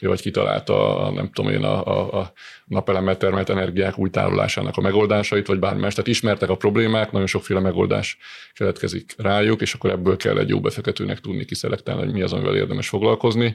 Vagy 0.00 0.20
kitalálta, 0.20 0.98
a, 0.98 1.10
nem 1.10 1.30
tudom 1.32 1.52
én, 1.52 1.62
a, 1.64 1.86
a, 1.86 2.18
a 2.18 2.32
napelemmel 2.64 3.16
termelt 3.16 3.50
energiák 3.50 3.98
új 3.98 4.10
tárolásának 4.10 4.76
a 4.76 4.80
megoldásait, 4.80 5.46
vagy 5.46 5.58
bármi 5.58 5.80
más. 5.80 5.94
Tehát 5.94 6.10
ismertek 6.10 6.48
a 6.48 6.56
problémák, 6.56 7.12
nagyon 7.12 7.26
sokféle 7.26 7.60
megoldás 7.60 8.18
keletkezik 8.52 9.14
rájuk, 9.16 9.60
és 9.60 9.74
akkor 9.74 9.90
ebből 9.90 10.16
kell 10.16 10.38
egy 10.38 10.48
jó 10.48 10.60
befektetőnek 10.60 11.20
tudni 11.20 11.44
kiszelektálni, 11.44 12.02
hogy 12.02 12.12
mi 12.12 12.22
az, 12.22 12.32
amivel 12.32 12.56
érdemes 12.56 12.88
foglalkozni 12.88 13.54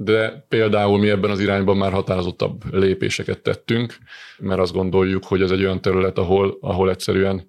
de 0.00 0.44
például 0.48 0.98
mi 0.98 1.08
ebben 1.08 1.30
az 1.30 1.40
irányban 1.40 1.76
már 1.76 1.92
határozottabb 1.92 2.74
lépéseket 2.74 3.42
tettünk, 3.42 3.96
mert 4.38 4.60
azt 4.60 4.72
gondoljuk, 4.72 5.24
hogy 5.24 5.42
ez 5.42 5.50
egy 5.50 5.62
olyan 5.62 5.80
terület, 5.80 6.18
ahol, 6.18 6.58
ahol 6.60 6.90
egyszerűen 6.90 7.48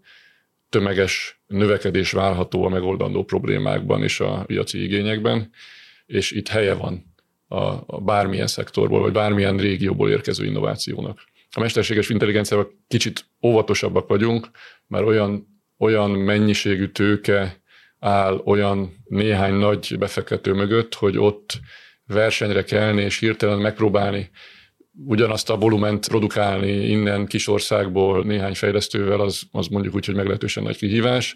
tömeges 0.69 1.41
növekedés 1.47 2.11
várható 2.11 2.65
a 2.65 2.69
megoldandó 2.69 3.23
problémákban 3.23 4.03
és 4.03 4.19
a 4.19 4.43
piaci 4.45 4.83
igényekben, 4.83 5.49
és 6.05 6.31
itt 6.31 6.47
helye 6.47 6.73
van 6.73 7.13
a, 7.47 7.63
a 7.85 8.01
bármilyen 8.01 8.47
szektorból, 8.47 9.01
vagy 9.01 9.11
bármilyen 9.11 9.57
régióból 9.57 10.09
érkező 10.09 10.45
innovációnak. 10.45 11.19
A 11.51 11.59
mesterséges 11.59 12.09
intelligenciával 12.09 12.71
kicsit 12.87 13.25
óvatosabbak 13.43 14.07
vagyunk, 14.07 14.49
mert 14.87 15.05
olyan, 15.05 15.61
olyan 15.77 16.11
mennyiségű 16.11 16.87
tőke 16.87 17.61
áll 17.99 18.41
olyan 18.45 19.03
néhány 19.05 19.53
nagy 19.53 19.95
befektető 19.99 20.53
mögött, 20.53 20.93
hogy 20.93 21.17
ott 21.17 21.59
versenyre 22.13 22.63
kelni 22.63 23.01
és 23.01 23.19
hirtelen 23.19 23.57
megpróbálni 23.57 24.29
ugyanazt 25.05 25.49
a 25.49 25.57
volument 25.57 26.07
produkálni 26.07 26.71
innen 26.71 27.25
kis 27.25 27.47
országból 27.47 28.23
néhány 28.23 28.55
fejlesztővel, 28.55 29.19
az, 29.19 29.41
az 29.51 29.67
mondjuk 29.67 29.95
úgy, 29.95 30.05
hogy 30.05 30.15
meglehetősen 30.15 30.63
nagy 30.63 30.77
kihívás. 30.77 31.35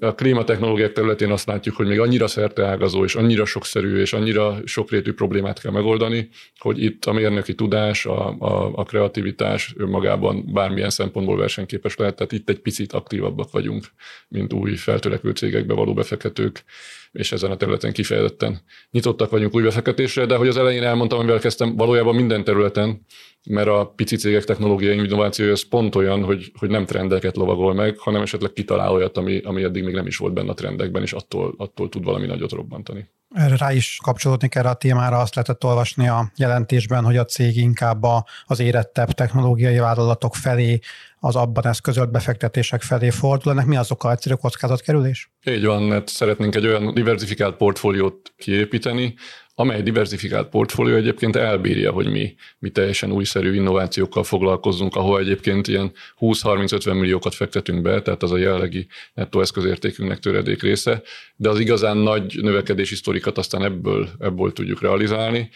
A 0.00 0.14
klímatechnológiák 0.14 0.92
területén 0.92 1.30
azt 1.30 1.46
látjuk, 1.46 1.76
hogy 1.76 1.86
még 1.86 2.00
annyira 2.00 2.26
szerteágazó, 2.26 3.04
és 3.04 3.14
annyira 3.14 3.44
sokszerű, 3.44 4.00
és 4.00 4.12
annyira 4.12 4.58
sokrétű 4.64 5.12
problémát 5.12 5.60
kell 5.60 5.72
megoldani, 5.72 6.28
hogy 6.58 6.82
itt 6.82 7.04
a 7.04 7.12
mérnöki 7.12 7.54
tudás, 7.54 8.06
a, 8.06 8.28
a, 8.38 8.72
a 8.74 8.84
kreativitás 8.84 9.74
önmagában 9.76 10.52
bármilyen 10.52 10.90
szempontból 10.90 11.36
versenyképes 11.36 11.96
lehet, 11.96 12.14
tehát 12.16 12.32
itt 12.32 12.48
egy 12.48 12.60
picit 12.60 12.92
aktívabbak 12.92 13.50
vagyunk, 13.50 13.84
mint 14.28 14.52
új 14.52 14.76
feltörekvő 14.76 15.30
cégekbe 15.30 15.74
való 15.74 15.94
befektetők 15.94 16.64
és 17.12 17.32
ezen 17.32 17.50
a 17.50 17.56
területen 17.56 17.92
kifejezetten 17.92 18.60
nyitottak 18.90 19.30
vagyunk 19.30 19.54
új 19.54 19.62
befektetésre, 19.62 20.26
de 20.26 20.36
hogy 20.36 20.48
az 20.48 20.56
elején 20.56 20.82
elmondtam, 20.82 21.18
amivel 21.18 21.38
kezdtem, 21.38 21.76
valójában 21.76 22.14
minden 22.14 22.44
területen, 22.44 23.04
mert 23.48 23.68
a 23.68 23.92
pici 23.96 24.16
cégek 24.16 24.44
technológiai 24.44 24.96
innovációja 24.96 25.52
az 25.52 25.68
pont 25.68 25.94
olyan, 25.94 26.24
hogy, 26.24 26.52
hogy 26.58 26.68
nem 26.70 26.86
trendeket 26.86 27.36
lovagol 27.36 27.74
meg, 27.74 27.98
hanem 27.98 28.22
esetleg 28.22 28.52
kitalál 28.52 28.92
olyat, 28.92 29.16
ami, 29.16 29.38
ami 29.38 29.62
eddig 29.62 29.84
még 29.84 29.94
nem 29.94 30.06
is 30.06 30.16
volt 30.16 30.32
benne 30.32 30.50
a 30.50 30.54
trendekben, 30.54 31.02
és 31.02 31.12
attól, 31.12 31.54
attól 31.56 31.88
tud 31.88 32.04
valami 32.04 32.26
nagyot 32.26 32.52
robbantani. 32.52 33.08
Erre 33.34 33.56
rá 33.56 33.72
is 33.72 33.98
kapcsolódni 34.02 34.48
kell 34.48 34.64
a 34.64 34.74
témára, 34.74 35.18
azt 35.18 35.34
lehetett 35.34 35.64
olvasni 35.64 36.08
a 36.08 36.32
jelentésben, 36.36 37.04
hogy 37.04 37.16
a 37.16 37.24
cég 37.24 37.56
inkább 37.56 38.04
az 38.46 38.60
érettebb 38.60 39.12
technológiai 39.12 39.78
vállalatok 39.78 40.34
felé 40.34 40.78
az 41.20 41.36
abban 41.36 41.66
eszközölt 41.66 42.10
befektetések 42.10 42.82
felé 42.82 43.10
fordul. 43.10 43.52
Ennek 43.52 43.66
mi 43.66 43.76
az 43.76 43.90
oka? 43.90 44.10
Egyszerű 44.10 44.34
kockázatkerülés? 44.34 45.30
Így 45.44 45.64
van, 45.64 45.82
mert 45.82 46.08
szeretnénk 46.08 46.54
egy 46.54 46.66
olyan 46.66 46.94
diversifikált 46.94 47.56
portfóliót 47.56 48.32
kiépíteni, 48.36 49.14
amely 49.60 49.82
diversifikált 49.82 50.48
portfólió 50.48 50.94
egyébként 50.94 51.36
elbírja, 51.36 51.92
hogy 51.92 52.10
mi, 52.10 52.34
mi 52.58 52.70
teljesen 52.70 53.12
újszerű 53.12 53.54
innovációkkal 53.54 54.22
foglalkozzunk, 54.22 54.96
ahol 54.96 55.20
egyébként 55.20 55.68
ilyen 55.68 55.92
20-30-50 56.20 56.94
milliókat 56.94 57.34
fektetünk 57.34 57.82
be, 57.82 58.02
tehát 58.02 58.22
az 58.22 58.32
a 58.32 58.36
jellegi 58.36 58.86
nettó 59.14 59.40
eszközértékünknek 59.40 60.18
töredék 60.18 60.62
része, 60.62 61.02
de 61.36 61.48
az 61.48 61.60
igazán 61.60 61.96
nagy 61.96 62.38
növekedési 62.42 62.94
sztorikat 62.94 63.38
aztán 63.38 63.64
ebből, 63.64 64.08
ebből 64.18 64.52
tudjuk 64.52 64.80
realizálni, 64.80 65.50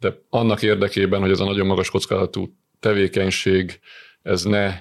de 0.00 0.18
annak 0.28 0.62
érdekében, 0.62 1.20
hogy 1.20 1.30
ez 1.30 1.40
a 1.40 1.44
nagyon 1.44 1.66
magas 1.66 1.90
kockázatú 1.90 2.56
tevékenység, 2.80 3.80
ez 4.22 4.42
ne 4.42 4.74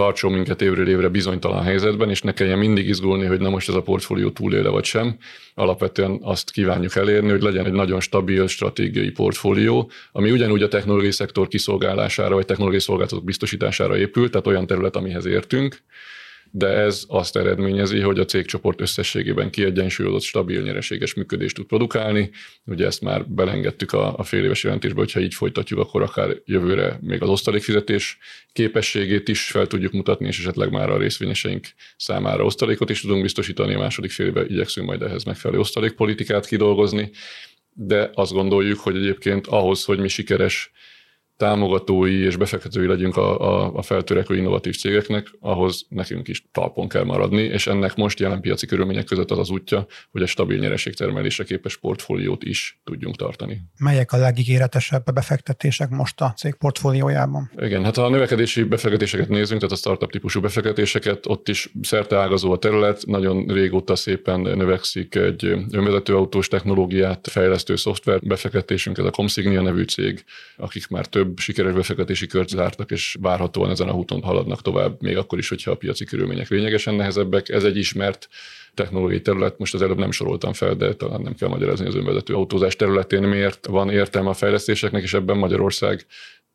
tartson 0.00 0.32
minket 0.32 0.62
évről 0.62 0.88
évre 0.88 1.08
bizonytalan 1.08 1.62
helyzetben, 1.62 2.10
és 2.10 2.22
ne 2.22 2.32
kelljen 2.32 2.58
mindig 2.58 2.88
izgulni, 2.88 3.26
hogy 3.26 3.40
na 3.40 3.50
most 3.50 3.68
ez 3.68 3.74
a 3.74 3.82
portfólió 3.82 4.30
túléle 4.30 4.68
vagy 4.68 4.84
sem. 4.84 5.16
Alapvetően 5.54 6.18
azt 6.22 6.50
kívánjuk 6.50 6.96
elérni, 6.96 7.30
hogy 7.30 7.42
legyen 7.42 7.66
egy 7.66 7.72
nagyon 7.72 8.00
stabil 8.00 8.46
stratégiai 8.46 9.10
portfólió, 9.10 9.90
ami 10.12 10.30
ugyanúgy 10.30 10.62
a 10.62 10.68
technológiai 10.68 11.12
szektor 11.12 11.48
kiszolgálására 11.48 12.34
vagy 12.34 12.44
technológiai 12.44 12.80
szolgáltatók 12.80 13.24
biztosítására 13.24 13.96
épül, 13.96 14.30
tehát 14.30 14.46
olyan 14.46 14.66
terület, 14.66 14.96
amihez 14.96 15.26
értünk, 15.26 15.82
de 16.50 16.66
ez 16.66 17.04
azt 17.08 17.36
eredményezi, 17.36 18.00
hogy 18.00 18.18
a 18.18 18.24
cégcsoport 18.24 18.80
összességében 18.80 19.50
kiegyensúlyozott, 19.50 20.22
stabil, 20.22 20.62
nyereséges 20.62 21.14
működést 21.14 21.54
tud 21.54 21.66
produkálni. 21.66 22.30
Ugye 22.66 22.86
ezt 22.86 23.00
már 23.00 23.28
belengedtük 23.28 23.92
a, 23.92 24.18
a 24.18 24.22
fél 24.22 24.44
éves 24.44 24.64
jelentésbe, 24.64 24.98
hogyha 24.98 25.20
így 25.20 25.34
folytatjuk, 25.34 25.80
akkor 25.80 26.02
akár 26.02 26.36
jövőre 26.44 26.98
még 27.00 27.22
az 27.22 27.28
osztalékfizetés 27.28 28.18
képességét 28.52 29.28
is 29.28 29.42
fel 29.42 29.66
tudjuk 29.66 29.92
mutatni, 29.92 30.26
és 30.26 30.38
esetleg 30.38 30.70
már 30.70 30.90
a 30.90 30.98
részvényeseink 30.98 31.66
számára 31.96 32.44
osztalékot 32.44 32.90
is 32.90 33.00
tudunk 33.00 33.22
biztosítani. 33.22 33.74
A 33.74 33.78
második 33.78 34.10
fél 34.10 34.26
évben 34.26 34.46
igyekszünk 34.48 34.86
majd 34.86 35.02
ehhez 35.02 35.24
megfelelő 35.24 35.60
osztalékpolitikát 35.60 36.46
kidolgozni, 36.46 37.10
de 37.72 38.10
azt 38.14 38.32
gondoljuk, 38.32 38.80
hogy 38.80 38.96
egyébként 38.96 39.46
ahhoz, 39.46 39.84
hogy 39.84 39.98
mi 39.98 40.08
sikeres 40.08 40.72
támogatói 41.40 42.24
és 42.24 42.36
befektetői 42.36 42.86
legyünk 42.86 43.16
a, 43.16 43.40
a, 43.40 43.74
a 43.74 43.82
feltörekvő 43.82 44.36
innovatív 44.36 44.76
cégeknek, 44.76 45.26
ahhoz 45.40 45.86
nekünk 45.88 46.28
is 46.28 46.44
talpon 46.52 46.88
kell 46.88 47.04
maradni, 47.04 47.42
és 47.42 47.66
ennek 47.66 47.96
most 47.96 48.20
jelen 48.20 48.40
piaci 48.40 48.66
körülmények 48.66 49.04
között 49.04 49.30
az 49.30 49.38
az 49.38 49.50
útja, 49.50 49.86
hogy 50.10 50.22
egy 50.22 50.28
stabil 50.28 50.58
nyereségtermelésre 50.58 51.44
képes 51.44 51.76
portfóliót 51.76 52.44
is 52.44 52.80
tudjunk 52.84 53.16
tartani. 53.16 53.62
Melyek 53.78 54.12
a 54.12 54.16
legígéretesebb 54.16 55.12
befektetések 55.14 55.88
most 55.88 56.20
a 56.20 56.32
cég 56.36 56.54
portfóliójában? 56.54 57.50
Igen, 57.56 57.84
hát 57.84 57.96
ha 57.96 58.04
a 58.04 58.08
növekedési 58.08 58.62
befektetéseket 58.62 59.28
nézünk, 59.28 59.60
tehát 59.60 59.74
a 59.74 59.78
startup 59.78 60.10
típusú 60.10 60.40
befektetéseket, 60.40 61.26
ott 61.26 61.48
is 61.48 61.72
szerte 61.82 62.16
ágazó 62.16 62.52
a 62.52 62.58
terület, 62.58 63.06
nagyon 63.06 63.46
régóta 63.46 63.96
szépen 63.96 64.40
növekszik 64.40 65.14
egy 65.14 65.44
önvezető 65.70 66.16
autós 66.16 66.48
technológiát 66.48 67.28
fejlesztő 67.30 67.76
szoftver 67.76 68.20
befektetésünk, 68.20 68.98
ez 68.98 69.04
a 69.04 69.10
Comsignia 69.10 69.62
nevű 69.62 69.82
cég, 69.82 70.24
akik 70.56 70.88
már 70.88 71.06
több 71.06 71.29
több 71.30 71.38
sikeres 71.38 71.72
befektetési 71.72 72.26
kört 72.26 72.48
zártak, 72.48 72.90
és 72.90 73.16
várhatóan 73.20 73.70
ezen 73.70 73.88
a 73.88 73.92
úton 73.92 74.22
haladnak 74.22 74.62
tovább, 74.62 75.02
még 75.02 75.16
akkor 75.16 75.38
is, 75.38 75.48
hogyha 75.48 75.70
a 75.70 75.74
piaci 75.74 76.04
körülmények 76.04 76.48
lényegesen 76.48 76.94
nehezebbek. 76.94 77.48
Ez 77.48 77.64
egy 77.64 77.76
ismert 77.76 78.28
technológiai 78.74 79.20
terület, 79.20 79.58
most 79.58 79.74
az 79.74 79.82
előbb 79.82 79.98
nem 79.98 80.10
soroltam 80.10 80.52
fel, 80.52 80.74
de 80.74 80.94
talán 80.94 81.20
nem 81.20 81.34
kell 81.34 81.48
magyarázni 81.48 81.86
az 81.86 81.94
önvezető 81.94 82.34
autózás 82.34 82.76
területén, 82.76 83.22
miért 83.22 83.66
van 83.66 83.90
értelme 83.90 84.28
a 84.28 84.34
fejlesztéseknek, 84.34 85.02
és 85.02 85.14
ebben 85.14 85.36
Magyarország 85.36 86.06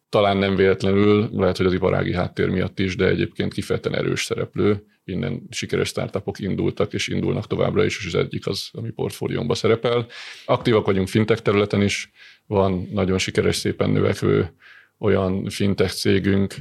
talán 0.10 0.38
nem 0.38 0.55
véletlenül, 0.55 1.29
lehet, 1.34 1.58
hogy 1.58 1.65
az 1.65 1.74
iparági 1.74 2.13
háttér 2.13 2.50
miatt 2.50 2.79
is, 2.79 2.96
de 2.96 3.08
egyébként 3.08 3.53
kifejezetten 3.53 4.00
erős 4.00 4.24
szereplő. 4.24 4.84
Innen 5.05 5.41
sikeres 5.50 5.88
startupok 5.88 6.39
indultak, 6.39 6.94
és 6.94 7.08
indulnak 7.08 7.48
továbbra 7.48 7.86
is, 7.86 7.98
és 7.98 8.05
az 8.05 8.15
egyik 8.15 8.48
az, 8.48 8.70
ami 8.74 8.89
portfóliónkban 8.89 9.55
szerepel. 9.55 10.08
Aktívak 10.46 10.86
vagyunk 10.86 11.08
fintech 11.08 11.41
területen 11.41 11.82
is, 11.82 12.12
van 12.48 12.88
nagyon 12.92 13.18
sikeres, 13.18 13.56
szépen 13.56 13.90
növekvő 13.90 14.54
olyan 15.00 15.50
fintech 15.50 15.94
cégünk, 15.94 16.56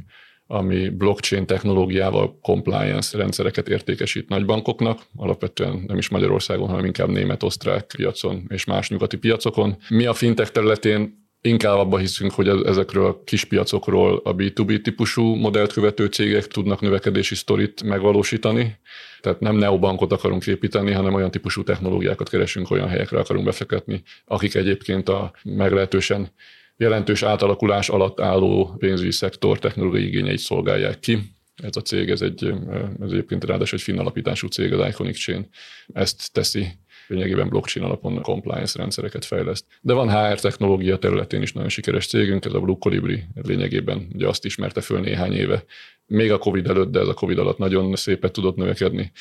ami 0.46 0.88
blockchain 0.88 1.46
technológiával 1.46 2.38
compliance 2.42 3.18
rendszereket 3.18 3.68
értékesít 3.68 4.28
nagybankoknak, 4.28 5.00
alapvetően 5.16 5.84
nem 5.86 5.98
is 5.98 6.08
Magyarországon, 6.08 6.68
hanem 6.68 6.84
inkább 6.84 7.08
német-osztrák 7.08 7.92
piacon 7.96 8.44
és 8.48 8.64
más 8.64 8.88
nyugati 8.88 9.16
piacokon. 9.16 9.76
Mi 9.88 10.04
a 10.04 10.12
fintech 10.12 10.50
területén 10.50 11.23
inkább 11.46 11.76
abba 11.78 11.98
hiszünk, 11.98 12.32
hogy 12.32 12.48
ezekről 12.48 13.06
a 13.06 13.22
kis 13.24 13.44
piacokról 13.44 14.20
a 14.24 14.34
B2B 14.34 14.80
típusú 14.80 15.22
modellt 15.22 15.72
követő 15.72 16.06
cégek 16.06 16.46
tudnak 16.46 16.80
növekedési 16.80 17.34
sztorit 17.34 17.82
megvalósítani. 17.82 18.78
Tehát 19.20 19.40
nem 19.40 19.56
neobankot 19.56 20.12
akarunk 20.12 20.46
építeni, 20.46 20.92
hanem 20.92 21.14
olyan 21.14 21.30
típusú 21.30 21.62
technológiákat 21.62 22.28
keresünk, 22.28 22.70
olyan 22.70 22.88
helyekre 22.88 23.18
akarunk 23.18 23.44
befektetni, 23.44 24.02
akik 24.24 24.54
egyébként 24.54 25.08
a 25.08 25.32
meglehetősen 25.42 26.28
jelentős 26.76 27.22
átalakulás 27.22 27.88
alatt 27.88 28.20
álló 28.20 28.74
pénzügyi 28.78 29.12
szektor 29.12 29.58
technológiai 29.58 30.06
igényeit 30.06 30.38
szolgálják 30.38 30.98
ki. 30.98 31.18
Ez 31.62 31.76
a 31.76 31.80
cég, 31.80 32.10
ez, 32.10 32.22
egy, 32.22 32.54
ez 33.00 33.10
egyébként 33.10 33.44
ráadásul 33.44 33.78
egy 33.78 33.84
finn 33.84 33.98
alapítású 33.98 34.46
cég, 34.46 34.72
az 34.72 34.88
Iconic 34.88 35.18
Chain. 35.18 35.48
Ezt 35.92 36.32
teszi 36.32 36.66
lényegében 37.06 37.48
blockchain 37.48 37.86
alapon 37.86 38.22
compliance 38.22 38.78
rendszereket 38.78 39.24
fejleszt. 39.24 39.64
De 39.80 39.92
van 39.92 40.10
HR 40.10 40.40
technológia 40.40 40.98
területén 40.98 41.42
is 41.42 41.52
nagyon 41.52 41.68
sikeres 41.68 42.06
cégünk, 42.06 42.44
ez 42.44 42.52
a 42.52 42.60
Blue 42.60 42.76
Colibri 42.78 43.24
lényegében 43.34 44.08
ugye 44.14 44.28
azt 44.28 44.44
ismerte 44.44 44.80
föl 44.80 45.00
néhány 45.00 45.32
éve. 45.32 45.64
Még 46.06 46.32
a 46.32 46.38
Covid 46.38 46.68
előtt, 46.68 46.90
de 46.90 47.00
ez 47.00 47.08
a 47.08 47.14
Covid 47.14 47.38
alatt 47.38 47.58
nagyon 47.58 47.96
szépet 47.96 48.32
tudott 48.32 48.56
növekedni 48.56 49.12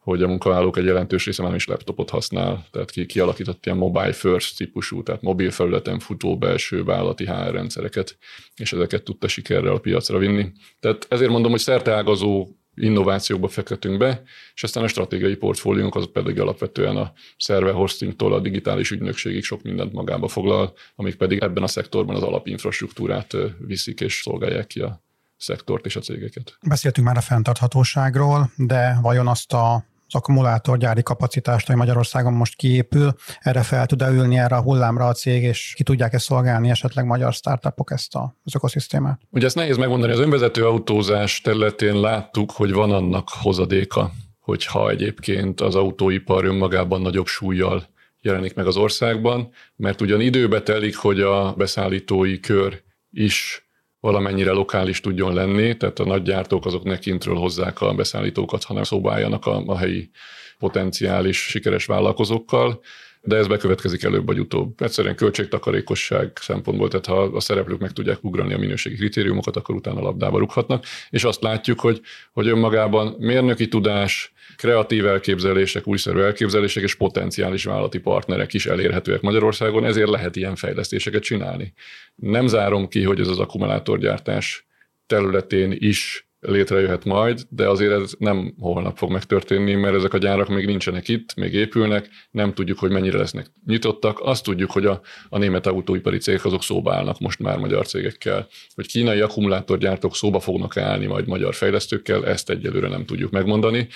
hogy 0.00 0.22
a 0.22 0.28
munkavállalók 0.28 0.76
egy 0.76 0.84
jelentős 0.84 1.24
része 1.24 1.42
már 1.42 1.54
is 1.54 1.66
laptopot 1.66 2.10
használ, 2.10 2.66
tehát 2.70 2.90
ki 2.90 3.06
kialakított 3.06 3.66
ilyen 3.66 3.78
mobile 3.78 4.12
first 4.12 4.56
típusú, 4.56 5.02
tehát 5.02 5.22
mobil 5.22 5.50
felületen 5.50 5.98
futó 5.98 6.38
belső 6.38 6.84
vállalati 6.84 7.26
HR 7.26 7.50
rendszereket, 7.50 8.18
és 8.56 8.72
ezeket 8.72 9.02
tudta 9.02 9.28
sikerrel 9.28 9.74
a 9.74 9.78
piacra 9.78 10.18
vinni. 10.18 10.52
Tehát 10.80 11.06
ezért 11.08 11.30
mondom, 11.30 11.50
hogy 11.50 11.60
szerteágazó 11.60 12.48
innovációkba 12.82 13.48
fektetünk 13.48 13.98
be, 13.98 14.22
és 14.54 14.62
aztán 14.62 14.84
a 14.84 14.88
stratégiai 14.88 15.36
portfóliónk 15.36 15.94
az 15.94 16.08
pedig 16.12 16.40
alapvetően 16.40 16.96
a 16.96 17.12
szerver 17.36 17.74
hostingtól 17.74 18.32
a 18.32 18.40
digitális 18.40 18.90
ügynökségig 18.90 19.44
sok 19.44 19.62
mindent 19.62 19.92
magába 19.92 20.28
foglal, 20.28 20.72
amik 20.94 21.16
pedig 21.16 21.38
ebben 21.42 21.62
a 21.62 21.66
szektorban 21.66 22.16
az 22.16 22.22
alapinfrastruktúrát 22.22 23.36
viszik 23.58 24.00
és 24.00 24.20
szolgálják 24.22 24.66
ki 24.66 24.80
a 24.80 25.02
szektort 25.36 25.86
és 25.86 25.96
a 25.96 26.00
cégeket. 26.00 26.58
Beszéltünk 26.68 27.06
már 27.06 27.16
a 27.16 27.20
fenntarthatóságról, 27.20 28.50
de 28.56 28.98
vajon 29.02 29.28
azt 29.28 29.52
a 29.52 29.84
az 30.10 30.20
akkumulátorgyári 30.20 31.02
kapacitást, 31.02 31.68
ami 31.68 31.78
Magyarországon 31.78 32.32
most 32.32 32.56
kiépül, 32.56 33.14
erre 33.40 33.62
fel 33.62 33.86
tud 33.86 34.02
ülni 34.02 34.38
erre 34.38 34.56
a 34.56 34.62
hullámra 34.62 35.06
a 35.06 35.12
cég, 35.12 35.42
és 35.42 35.72
ki 35.76 35.82
tudják-e 35.82 36.18
szolgálni 36.18 36.70
esetleg 36.70 37.04
magyar 37.04 37.32
startupok 37.32 37.90
ezt 37.90 38.14
a, 38.14 38.36
az 38.44 38.54
ökoszisztémát? 38.54 39.20
Ugye 39.30 39.46
ezt 39.46 39.54
nehéz 39.54 39.76
megmondani, 39.76 40.12
az 40.12 40.18
önvezető 40.18 40.66
autózás 40.66 41.40
területén 41.40 42.00
láttuk, 42.00 42.50
hogy 42.50 42.72
van 42.72 42.90
annak 42.90 43.28
hozadéka, 43.28 44.10
hogyha 44.40 44.90
egyébként 44.90 45.60
az 45.60 45.74
autóipar 45.74 46.44
önmagában 46.44 47.00
nagyobb 47.00 47.26
súlyjal 47.26 47.86
jelenik 48.20 48.54
meg 48.54 48.66
az 48.66 48.76
országban, 48.76 49.50
mert 49.76 50.00
ugyan 50.00 50.20
időbe 50.20 50.62
telik, 50.62 50.96
hogy 50.96 51.20
a 51.20 51.54
beszállítói 51.56 52.40
kör 52.40 52.82
is 53.10 53.69
valamennyire 54.00 54.50
lokális 54.50 55.00
tudjon 55.00 55.34
lenni, 55.34 55.76
tehát 55.76 55.98
a 55.98 56.04
nagy 56.04 56.22
gyártók 56.22 56.66
azok 56.66 56.82
ne 56.82 56.98
kintről 56.98 57.36
hozzák 57.36 57.80
a 57.80 57.94
beszállítókat, 57.94 58.64
hanem 58.64 58.82
szóba 58.82 59.12
a, 59.46 59.62
a 59.66 59.76
helyi 59.76 60.10
potenciális 60.58 61.38
sikeres 61.38 61.86
vállalkozókkal, 61.86 62.80
de 63.22 63.36
ez 63.36 63.46
bekövetkezik 63.46 64.02
előbb 64.02 64.26
vagy 64.26 64.38
utóbb. 64.38 64.82
Egyszerűen 64.82 65.16
költségtakarékosság 65.16 66.32
szempontból, 66.40 66.88
tehát 66.88 67.06
ha 67.06 67.22
a 67.22 67.40
szereplők 67.40 67.80
meg 67.80 67.92
tudják 67.92 68.24
ugrani 68.24 68.52
a 68.52 68.58
minőségi 68.58 68.96
kritériumokat, 68.96 69.56
akkor 69.56 69.74
utána 69.74 70.00
labdába 70.00 70.38
rúghatnak, 70.38 70.84
és 71.10 71.24
azt 71.24 71.42
látjuk, 71.42 71.80
hogy, 71.80 72.00
hogy 72.32 72.48
önmagában 72.48 73.16
mérnöki 73.18 73.68
tudás, 73.68 74.32
kreatív 74.56 75.06
elképzelések, 75.06 75.86
újszerű 75.86 76.20
elképzelések 76.20 76.82
és 76.82 76.94
potenciális 76.94 77.64
vállalati 77.64 77.98
partnerek 77.98 78.54
is 78.54 78.66
elérhetőek 78.66 79.20
Magyarországon, 79.20 79.84
ezért 79.84 80.08
lehet 80.08 80.36
ilyen 80.36 80.56
fejlesztéseket 80.56 81.22
csinálni. 81.22 81.72
Nem 82.14 82.46
zárom 82.46 82.88
ki, 82.88 83.02
hogy 83.02 83.20
ez 83.20 83.28
az 83.28 83.38
akkumulátorgyártás 83.38 84.66
területén 85.06 85.76
is 85.78 86.29
létrejöhet 86.40 87.04
majd, 87.04 87.40
de 87.48 87.68
azért 87.68 87.92
ez 87.92 88.12
nem 88.18 88.54
holnap 88.58 88.96
fog 88.96 89.10
megtörténni, 89.10 89.74
mert 89.74 89.94
ezek 89.94 90.14
a 90.14 90.18
gyárak 90.18 90.48
még 90.48 90.66
nincsenek 90.66 91.08
itt, 91.08 91.34
még 91.34 91.54
épülnek, 91.54 92.08
nem 92.30 92.54
tudjuk, 92.54 92.78
hogy 92.78 92.90
mennyire 92.90 93.18
lesznek 93.18 93.50
nyitottak. 93.66 94.20
Azt 94.20 94.44
tudjuk, 94.44 94.70
hogy 94.70 94.86
a, 94.86 95.00
a 95.28 95.38
német 95.38 95.66
autóipari 95.66 96.18
cégek 96.18 96.44
azok 96.44 96.62
szóba 96.62 96.94
állnak 96.94 97.18
most 97.18 97.38
már 97.38 97.58
magyar 97.58 97.86
cégekkel. 97.86 98.48
Hogy 98.74 98.86
kínai 98.86 99.20
akkumulátorgyártók 99.20 100.16
szóba 100.16 100.40
fognak 100.40 100.76
állni 100.76 101.06
majd 101.06 101.26
magyar 101.26 101.54
fejlesztőkkel, 101.54 102.26
ezt 102.26 102.50
egyelőre 102.50 102.88
nem 102.88 103.04
tudjuk 103.04 103.30
megmondani. 103.30 103.88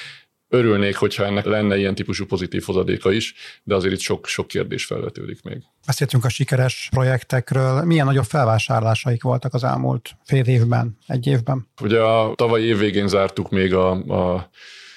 Örülnék, 0.55 0.97
hogyha 0.97 1.25
ennek 1.25 1.45
lenne 1.45 1.77
ilyen 1.77 1.95
típusú 1.95 2.27
pozitív 2.27 2.63
hozadéka 2.63 3.13
is, 3.13 3.35
de 3.63 3.75
azért 3.75 3.95
itt 3.95 4.01
sok, 4.01 4.27
sok 4.27 4.47
kérdés 4.47 4.85
felvetődik 4.85 5.43
még. 5.43 5.63
Beszéltünk 5.87 6.25
a 6.25 6.29
sikeres 6.29 6.89
projektekről. 6.91 7.85
Milyen 7.85 8.07
nagyobb 8.07 8.25
felvásárlásaik 8.25 9.23
voltak 9.23 9.55
az 9.55 9.65
elmúlt 9.65 10.11
fél 10.25 10.45
évben, 10.45 10.99
egy 11.07 11.27
évben? 11.27 11.69
Ugye 11.83 12.01
a 12.01 12.35
tavalyi 12.35 12.65
év 12.65 12.79
végén 12.79 13.09
zártuk 13.09 13.51
még 13.51 13.75
a, 13.75 13.91
a 13.91 14.51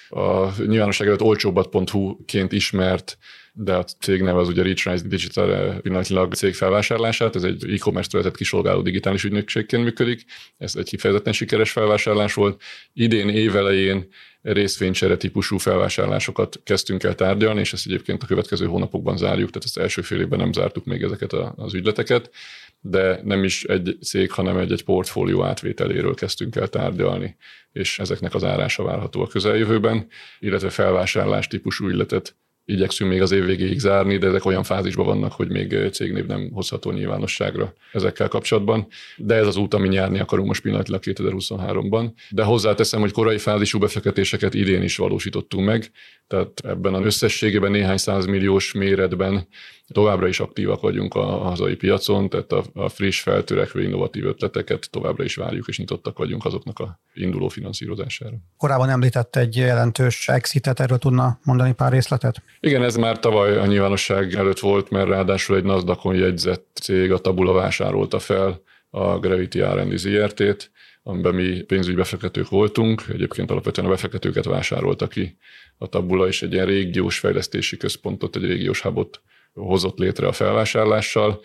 a 0.10 0.52
nyilvánosság 0.66 1.08
előtt 1.08 1.22
olcsóbbat.hu-ként 1.22 2.52
ismert, 2.52 3.18
de 3.54 3.76
a 3.76 3.84
cég 3.84 4.22
neve 4.22 4.40
az 4.40 4.48
ugye 4.48 4.64
Reach 4.64 5.08
Digital 5.08 5.80
pillanatilag 5.82 6.34
cég 6.34 6.54
felvásárlását, 6.54 7.36
ez 7.36 7.44
egy 7.44 7.74
e-commerce 7.74 8.10
területet 8.10 8.38
kiszolgáló 8.38 8.82
digitális 8.82 9.24
ügynökségként 9.24 9.84
működik, 9.84 10.26
ez 10.58 10.76
egy 10.76 10.90
kifejezetten 10.90 11.34
sikeres 11.34 11.72
felvásárlás 11.72 12.34
volt. 12.34 12.62
Idén 12.94 13.30
évelején 13.30 14.08
részvénycsere 14.54 15.18
típusú 15.18 15.58
felvásárlásokat 15.58 16.60
kezdtünk 16.64 17.04
el 17.04 17.16
tárgyalni, 17.16 17.60
és 17.60 17.74
ezt 17.74 17.86
egyébként 17.86 18.24
a 18.24 18.26
következő 18.26 18.66
hónapokban 18.66 19.18
zárjuk, 19.18 19.50
tehát 19.50 19.66
ezt 19.66 19.78
első 19.78 20.02
fél 20.02 20.20
évben 20.20 20.40
nem 20.40 20.54
zártuk 20.54 20.86
még 20.86 21.04
ezeket 21.04 21.34
az 21.56 21.74
ügyleteket, 21.74 22.32
de 22.80 23.22
nem 23.24 23.44
is 23.44 23.64
egy 23.64 23.98
cég, 24.02 24.32
hanem 24.32 24.58
egy, 24.58 24.72
egy 24.72 24.84
portfólió 24.84 25.44
átvételéről 25.44 26.14
kezdtünk 26.14 26.56
el 26.56 26.68
tárgyalni, 26.68 27.36
és 27.72 28.00
ezeknek 28.00 28.34
az 28.34 28.44
árása 28.44 28.84
várható 28.84 29.22
a 29.22 29.28
közeljövőben, 29.28 30.08
illetve 30.40 30.70
felvásárlás 30.70 31.48
típusú 31.48 31.88
ügyletet 31.88 32.36
igyekszünk 32.68 33.10
még 33.10 33.22
az 33.22 33.32
év 33.32 33.46
végéig 33.46 33.80
zárni, 33.80 34.18
de 34.18 34.28
ezek 34.28 34.46
olyan 34.46 34.64
fázisban 34.64 35.06
vannak, 35.06 35.32
hogy 35.32 35.50
még 35.50 35.90
cégnév 35.92 36.26
nem 36.26 36.50
hozható 36.54 36.92
nyilvánosságra 36.92 37.74
ezekkel 37.92 38.28
kapcsolatban. 38.28 38.88
De 39.18 39.36
ez 39.36 39.48
az 39.48 39.58
út, 39.58 39.74
ami 39.74 39.88
nyerni 39.88 40.20
akarunk 40.20 40.48
most 40.48 40.62
pillanatilag 40.62 41.02
2023-ban. 41.06 42.12
De 42.30 42.44
hozzáteszem, 42.44 43.00
hogy 43.00 43.12
korai 43.12 43.38
fázisú 43.38 43.80
befektetéseket 43.80 44.54
idén 44.54 44.82
is 44.82 44.98
valósítottunk 44.98 45.66
meg, 45.66 45.92
tehát 46.28 46.60
ebben 46.64 46.94
az 46.94 47.06
összességében 47.06 47.72
néhány 47.72 47.98
százmilliós 47.98 48.72
méretben 48.74 49.48
továbbra 49.94 50.28
is 50.28 50.40
aktívak 50.40 50.82
vagyunk 50.82 51.14
a 51.14 51.24
hazai 51.24 51.76
piacon, 51.76 52.30
tehát 52.30 52.52
a, 52.52 52.64
a 52.74 52.90
friss, 52.90 53.22
feltörekvő, 53.22 53.84
innovatív 53.84 54.26
ötleteket 54.26 54.88
továbbra 54.92 55.24
is 55.24 55.36
várjuk, 55.36 55.68
és 55.68 55.78
nyitottak 55.78 56.18
vagyunk 56.18 56.46
azoknak 56.46 56.80
a 56.80 57.00
induló 57.14 57.48
finanszírozására. 57.48 58.36
Korábban 58.58 58.90
említett 58.90 59.36
egy 59.36 59.56
jelentős 59.56 60.30
exitet, 60.30 60.80
erről 60.80 60.98
tudna 60.98 61.40
mondani 61.44 61.74
pár 61.74 61.92
részletet? 61.92 62.42
Igen, 62.60 62.84
ez 62.84 62.96
már 62.96 63.20
tavaly 63.20 63.58
a 63.58 63.66
nyilvánosság 63.66 64.34
előtt 64.34 64.60
volt, 64.60 64.90
mert 64.90 65.08
ráadásul 65.08 65.56
egy 65.56 65.64
NASDAQ-on 65.64 66.16
jegyzett 66.16 66.80
cég, 66.82 67.12
a 67.12 67.18
Tabula 67.18 67.54
vásárolta 67.54 68.20
fel 68.20 68.62
a 68.90 69.20
Gravity 69.20 69.62
R&D 69.62 69.98
ZRT-t, 69.98 70.72
amiben 71.04 71.36
mi 71.36 71.62
pénzügybefektetők 71.62 72.50
voltunk. 72.50 73.04
Egyébként 73.10 73.52
alapvetően 73.52 73.88
a 73.88 73.90
befektetőket 73.90 74.46
vásárolta 74.46 75.08
ki 75.08 75.38
a 75.78 75.88
Tabula, 75.88 76.28
és 76.28 76.42
egy 76.42 76.54
ilyen 76.54 76.66
régiós 76.66 77.20
fejlesztési 77.20 77.78
központot, 77.78 78.36
egy 78.36 78.46
régiós 78.46 78.82
hubot 78.82 79.22
hozott 79.58 79.98
létre 79.98 80.28
a 80.28 80.32
felvásárlással. 80.32 81.42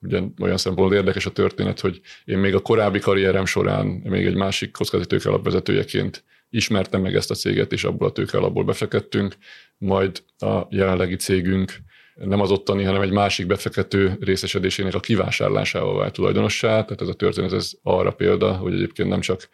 Ugye 0.00 0.20
olyan 0.40 0.56
szempontból 0.56 0.96
érdekes 0.96 1.26
a 1.26 1.30
történet, 1.30 1.80
hogy 1.80 2.00
én 2.24 2.38
még 2.38 2.54
a 2.54 2.60
korábbi 2.60 2.98
karrierem 2.98 3.44
során 3.44 3.86
még 3.86 4.26
egy 4.26 4.36
másik 4.36 4.70
kockázati 4.70 5.08
tőke 5.08 5.28
alapvezetőjeként 5.28 6.24
ismertem 6.50 7.00
meg 7.00 7.14
ezt 7.14 7.30
a 7.30 7.34
céget, 7.34 7.72
és 7.72 7.84
abból 7.84 8.08
a 8.08 8.12
tőke 8.12 8.38
alapból 8.38 8.64
befektettünk, 8.64 9.36
majd 9.78 10.22
a 10.38 10.66
jelenlegi 10.70 11.16
cégünk 11.16 11.72
nem 12.14 12.40
az 12.40 12.50
ottani, 12.50 12.82
hanem 12.82 13.02
egy 13.02 13.10
másik 13.10 13.46
befektető 13.46 14.16
részesedésének 14.20 14.94
a 14.94 15.00
kivásárlásával 15.00 15.98
vált 15.98 16.12
tulajdonossá. 16.12 16.68
Tehát 16.68 17.00
ez 17.00 17.08
a 17.08 17.14
történet 17.14 17.52
ez 17.52 17.72
arra 17.82 18.10
példa, 18.10 18.52
hogy 18.52 18.74
egyébként 18.74 19.08
nem 19.08 19.20
csak 19.20 19.48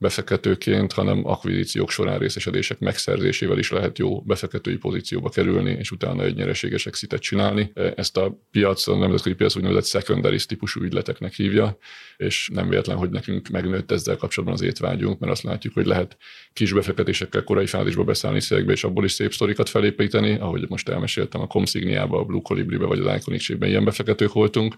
befektetőként, 0.00 0.92
hanem 0.92 1.26
akvizíciók 1.26 1.90
során 1.90 2.18
részesedések 2.18 2.78
megszerzésével 2.78 3.58
is 3.58 3.70
lehet 3.70 3.98
jó 3.98 4.20
befektetői 4.20 4.76
pozícióba 4.76 5.28
kerülni, 5.28 5.70
és 5.70 5.90
utána 5.90 6.22
egy 6.22 6.34
nyereséges 6.34 6.86
exitet 6.86 7.20
csinálni. 7.20 7.72
Ezt 7.94 8.16
a 8.16 8.38
piac, 8.50 8.86
a 8.86 8.96
nemzetközi 8.96 9.34
piac 9.34 9.56
úgynevezett 9.56 9.86
secondary 9.86 10.38
típusú 10.46 10.82
ügyleteknek 10.82 11.32
hívja, 11.32 11.78
és 12.16 12.50
nem 12.52 12.68
véletlen, 12.68 12.96
hogy 12.96 13.10
nekünk 13.10 13.48
megnőtt 13.48 13.90
ezzel 13.90 14.16
kapcsolatban 14.16 14.58
az 14.58 14.64
étvágyunk, 14.64 15.18
mert 15.18 15.32
azt 15.32 15.42
látjuk, 15.42 15.74
hogy 15.74 15.86
lehet 15.86 16.16
kis 16.52 16.72
befektetésekkel 16.72 17.44
korai 17.44 17.66
fázisba 17.66 18.04
beszállni 18.04 18.40
szélekbe, 18.40 18.72
és 18.72 18.84
abból 18.84 19.04
is 19.04 19.12
szép 19.12 19.32
sztorikat 19.32 19.68
felépíteni, 19.68 20.38
ahogy 20.38 20.64
most 20.68 20.88
elmeséltem 20.88 21.40
a 21.40 21.46
Comsigniába, 21.46 22.18
a 22.18 22.24
Blue 22.24 22.42
Colibri-be 22.42 22.86
vagy 22.86 22.98
az 22.98 23.16
iconic 23.16 23.48
ilyen 23.48 23.84
befektetők 23.84 24.32
voltunk, 24.32 24.76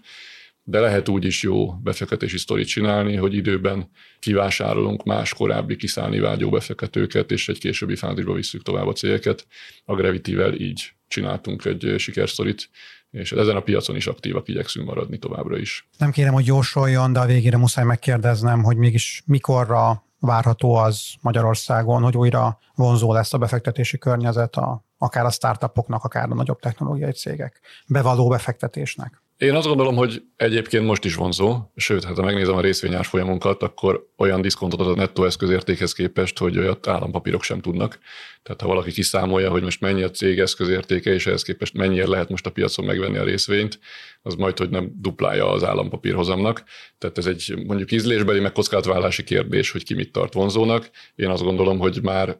de 0.63 0.79
lehet 0.79 1.09
úgy 1.09 1.25
is 1.25 1.43
jó 1.43 1.71
befektetési 1.71 2.37
sztorit 2.37 2.67
csinálni, 2.67 3.15
hogy 3.15 3.33
időben 3.33 3.89
kivásárolunk 4.19 5.03
más 5.03 5.33
korábbi 5.33 5.75
kiszállni 5.75 6.19
vágyó 6.19 6.49
befektetőket, 6.49 7.31
és 7.31 7.49
egy 7.49 7.59
későbbi 7.59 7.95
fázisba 7.95 8.33
visszük 8.33 8.63
tovább 8.63 8.87
a 8.87 8.93
cégeket. 8.93 9.47
A 9.85 9.95
Gravity-vel 9.95 10.53
így 10.53 10.93
csináltunk 11.07 11.65
egy 11.65 11.93
sikersztorit, 11.97 12.69
és 13.11 13.31
ezen 13.31 13.55
a 13.55 13.59
piacon 13.59 13.95
is 13.95 14.07
aktívak 14.07 14.47
igyekszünk 14.47 14.85
maradni 14.85 15.17
továbbra 15.17 15.57
is. 15.57 15.87
Nem 15.97 16.11
kérem, 16.11 16.33
hogy 16.33 16.45
jósoljon, 16.45 17.13
de 17.13 17.19
a 17.19 17.25
végére 17.25 17.57
muszáj 17.57 17.83
megkérdeznem, 17.83 18.63
hogy 18.63 18.77
mégis 18.77 19.23
mikorra 19.25 20.03
várható 20.19 20.75
az 20.75 21.13
Magyarországon, 21.21 22.01
hogy 22.01 22.17
újra 22.17 22.59
vonzó 22.75 23.13
lesz 23.13 23.33
a 23.33 23.37
befektetési 23.37 23.97
környezet 23.97 24.55
a, 24.55 24.85
akár 24.97 25.25
a 25.25 25.29
startupoknak, 25.29 26.03
akár 26.03 26.31
a 26.31 26.35
nagyobb 26.35 26.59
technológiai 26.59 27.11
cégek 27.11 27.59
bevaló 27.87 28.27
befektetésnek. 28.27 29.21
Én 29.41 29.55
azt 29.55 29.67
gondolom, 29.67 29.95
hogy 29.95 30.23
egyébként 30.35 30.85
most 30.85 31.05
is 31.05 31.15
vonzó, 31.15 31.71
sőt, 31.75 32.03
hát 32.03 32.15
ha 32.15 32.23
megnézem 32.23 32.55
a 32.55 32.61
részvényás 32.61 33.07
folyamunkat, 33.07 33.63
akkor 33.63 34.07
olyan 34.17 34.41
diszkontot 34.41 34.79
ad 34.79 34.87
a 34.87 34.95
nettó 34.95 35.23
eszközértékhez 35.25 35.93
képest, 35.93 36.37
hogy 36.37 36.57
olyat 36.57 36.87
állampapírok 36.87 37.43
sem 37.43 37.61
tudnak. 37.61 37.99
Tehát 38.43 38.61
ha 38.61 38.67
valaki 38.67 38.91
kiszámolja, 38.91 39.49
hogy 39.49 39.63
most 39.63 39.81
mennyi 39.81 40.01
a 40.01 40.09
cég 40.11 40.39
eszközértéke, 40.39 41.13
és 41.13 41.25
ehhez 41.25 41.43
képest 41.43 41.73
mennyire 41.73 42.07
lehet 42.07 42.29
most 42.29 42.45
a 42.45 42.51
piacon 42.51 42.85
megvenni 42.85 43.17
a 43.17 43.23
részvényt, 43.23 43.79
az 44.21 44.35
majd, 44.35 44.57
hogy 44.57 44.69
nem 44.69 44.91
duplája 44.95 45.51
az 45.51 45.63
állampapírhozamnak. 45.63 46.63
Tehát 46.97 47.17
ez 47.17 47.25
egy 47.25 47.63
mondjuk 47.65 47.91
ízlésbeli, 47.91 48.39
meg 48.39 48.51
kockázatvállási 48.51 49.23
kérdés, 49.23 49.71
hogy 49.71 49.83
ki 49.83 49.93
mit 49.93 50.11
tart 50.11 50.33
vonzónak. 50.33 50.89
Én 51.15 51.29
azt 51.29 51.43
gondolom, 51.43 51.79
hogy 51.79 51.99
már 52.01 52.39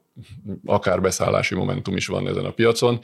akár 0.66 1.02
beszállási 1.02 1.56
momentum 1.56 1.96
is 1.96 2.08
van 2.08 2.28
ezen 2.28 2.46
a 2.46 2.52
piacon, 2.52 3.00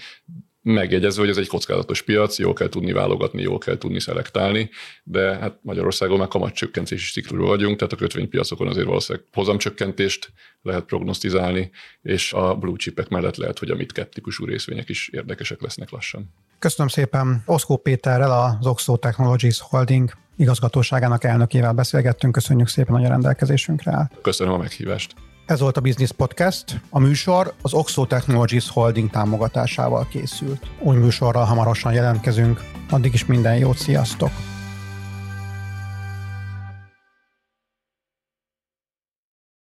megjegyezve, 0.73 1.21
hogy 1.21 1.30
ez 1.30 1.38
egy 1.38 1.47
kockázatos 1.47 2.01
piac, 2.01 2.39
jól 2.39 2.53
kell 2.53 2.69
tudni 2.69 2.91
válogatni, 2.91 3.41
jól 3.41 3.58
kell 3.58 3.77
tudni 3.77 3.99
szelektálni, 3.99 4.69
de 5.03 5.38
hát 5.38 5.60
Magyarországon 5.62 6.17
már 6.17 6.27
kamatcsökkentési 6.27 7.12
ciklusról 7.12 7.47
vagyunk, 7.47 7.77
tehát 7.77 7.93
a 7.93 7.95
kötvénypiacokon 7.95 8.67
azért 8.67 8.88
valószínűleg 8.88 9.27
hozamcsökkentést 9.34 10.32
lehet 10.62 10.84
prognosztizálni, 10.84 11.71
és 12.01 12.34
a 12.34 12.56
blue 12.56 12.77
chipek 12.77 13.10
mellett 13.10 13.36
lehet, 13.36 13.60
hogy 13.60 13.69
a 13.69 13.75
mid 13.75 14.08
típusú 14.13 14.45
részvények 14.45 14.89
is 14.89 15.10
érdekesek 15.12 15.62
lesznek 15.62 15.89
lassan. 15.89 16.34
Köszönöm 16.60 16.88
szépen. 16.88 17.43
Oszkó 17.45 17.77
Péterrel, 17.77 18.58
az 18.60 18.67
Oxo 18.67 18.97
Technologies 18.97 19.60
Holding 19.62 20.12
igazgatóságának 20.38 21.23
elnökével 21.23 21.73
beszélgettünk. 21.73 22.34
Köszönjük 22.34 22.67
szépen, 22.67 22.95
hogy 22.95 23.06
a 23.06 23.10
rendelkezésünkre 23.10 23.91
áll. 23.91 24.10
Köszönöm 24.21 24.53
a 24.53 24.58
meghívást. 24.58 25.13
Ez 25.47 25.60
volt 25.60 25.77
a 25.77 25.81
Business 25.81 26.12
Podcast. 26.12 26.81
A 26.89 26.99
műsor 26.99 27.53
az 27.62 27.73
Oxo 27.73 28.05
Technologies 28.05 28.69
Holding 28.69 29.10
támogatásával 29.10 30.07
készült. 30.10 30.67
Új 30.79 30.97
műsorral 30.97 31.43
hamarosan 31.43 31.93
jelentkezünk. 31.93 32.63
Addig 32.89 33.13
is 33.13 33.25
minden 33.25 33.57
jót, 33.57 33.77
sziasztok! 33.77 34.56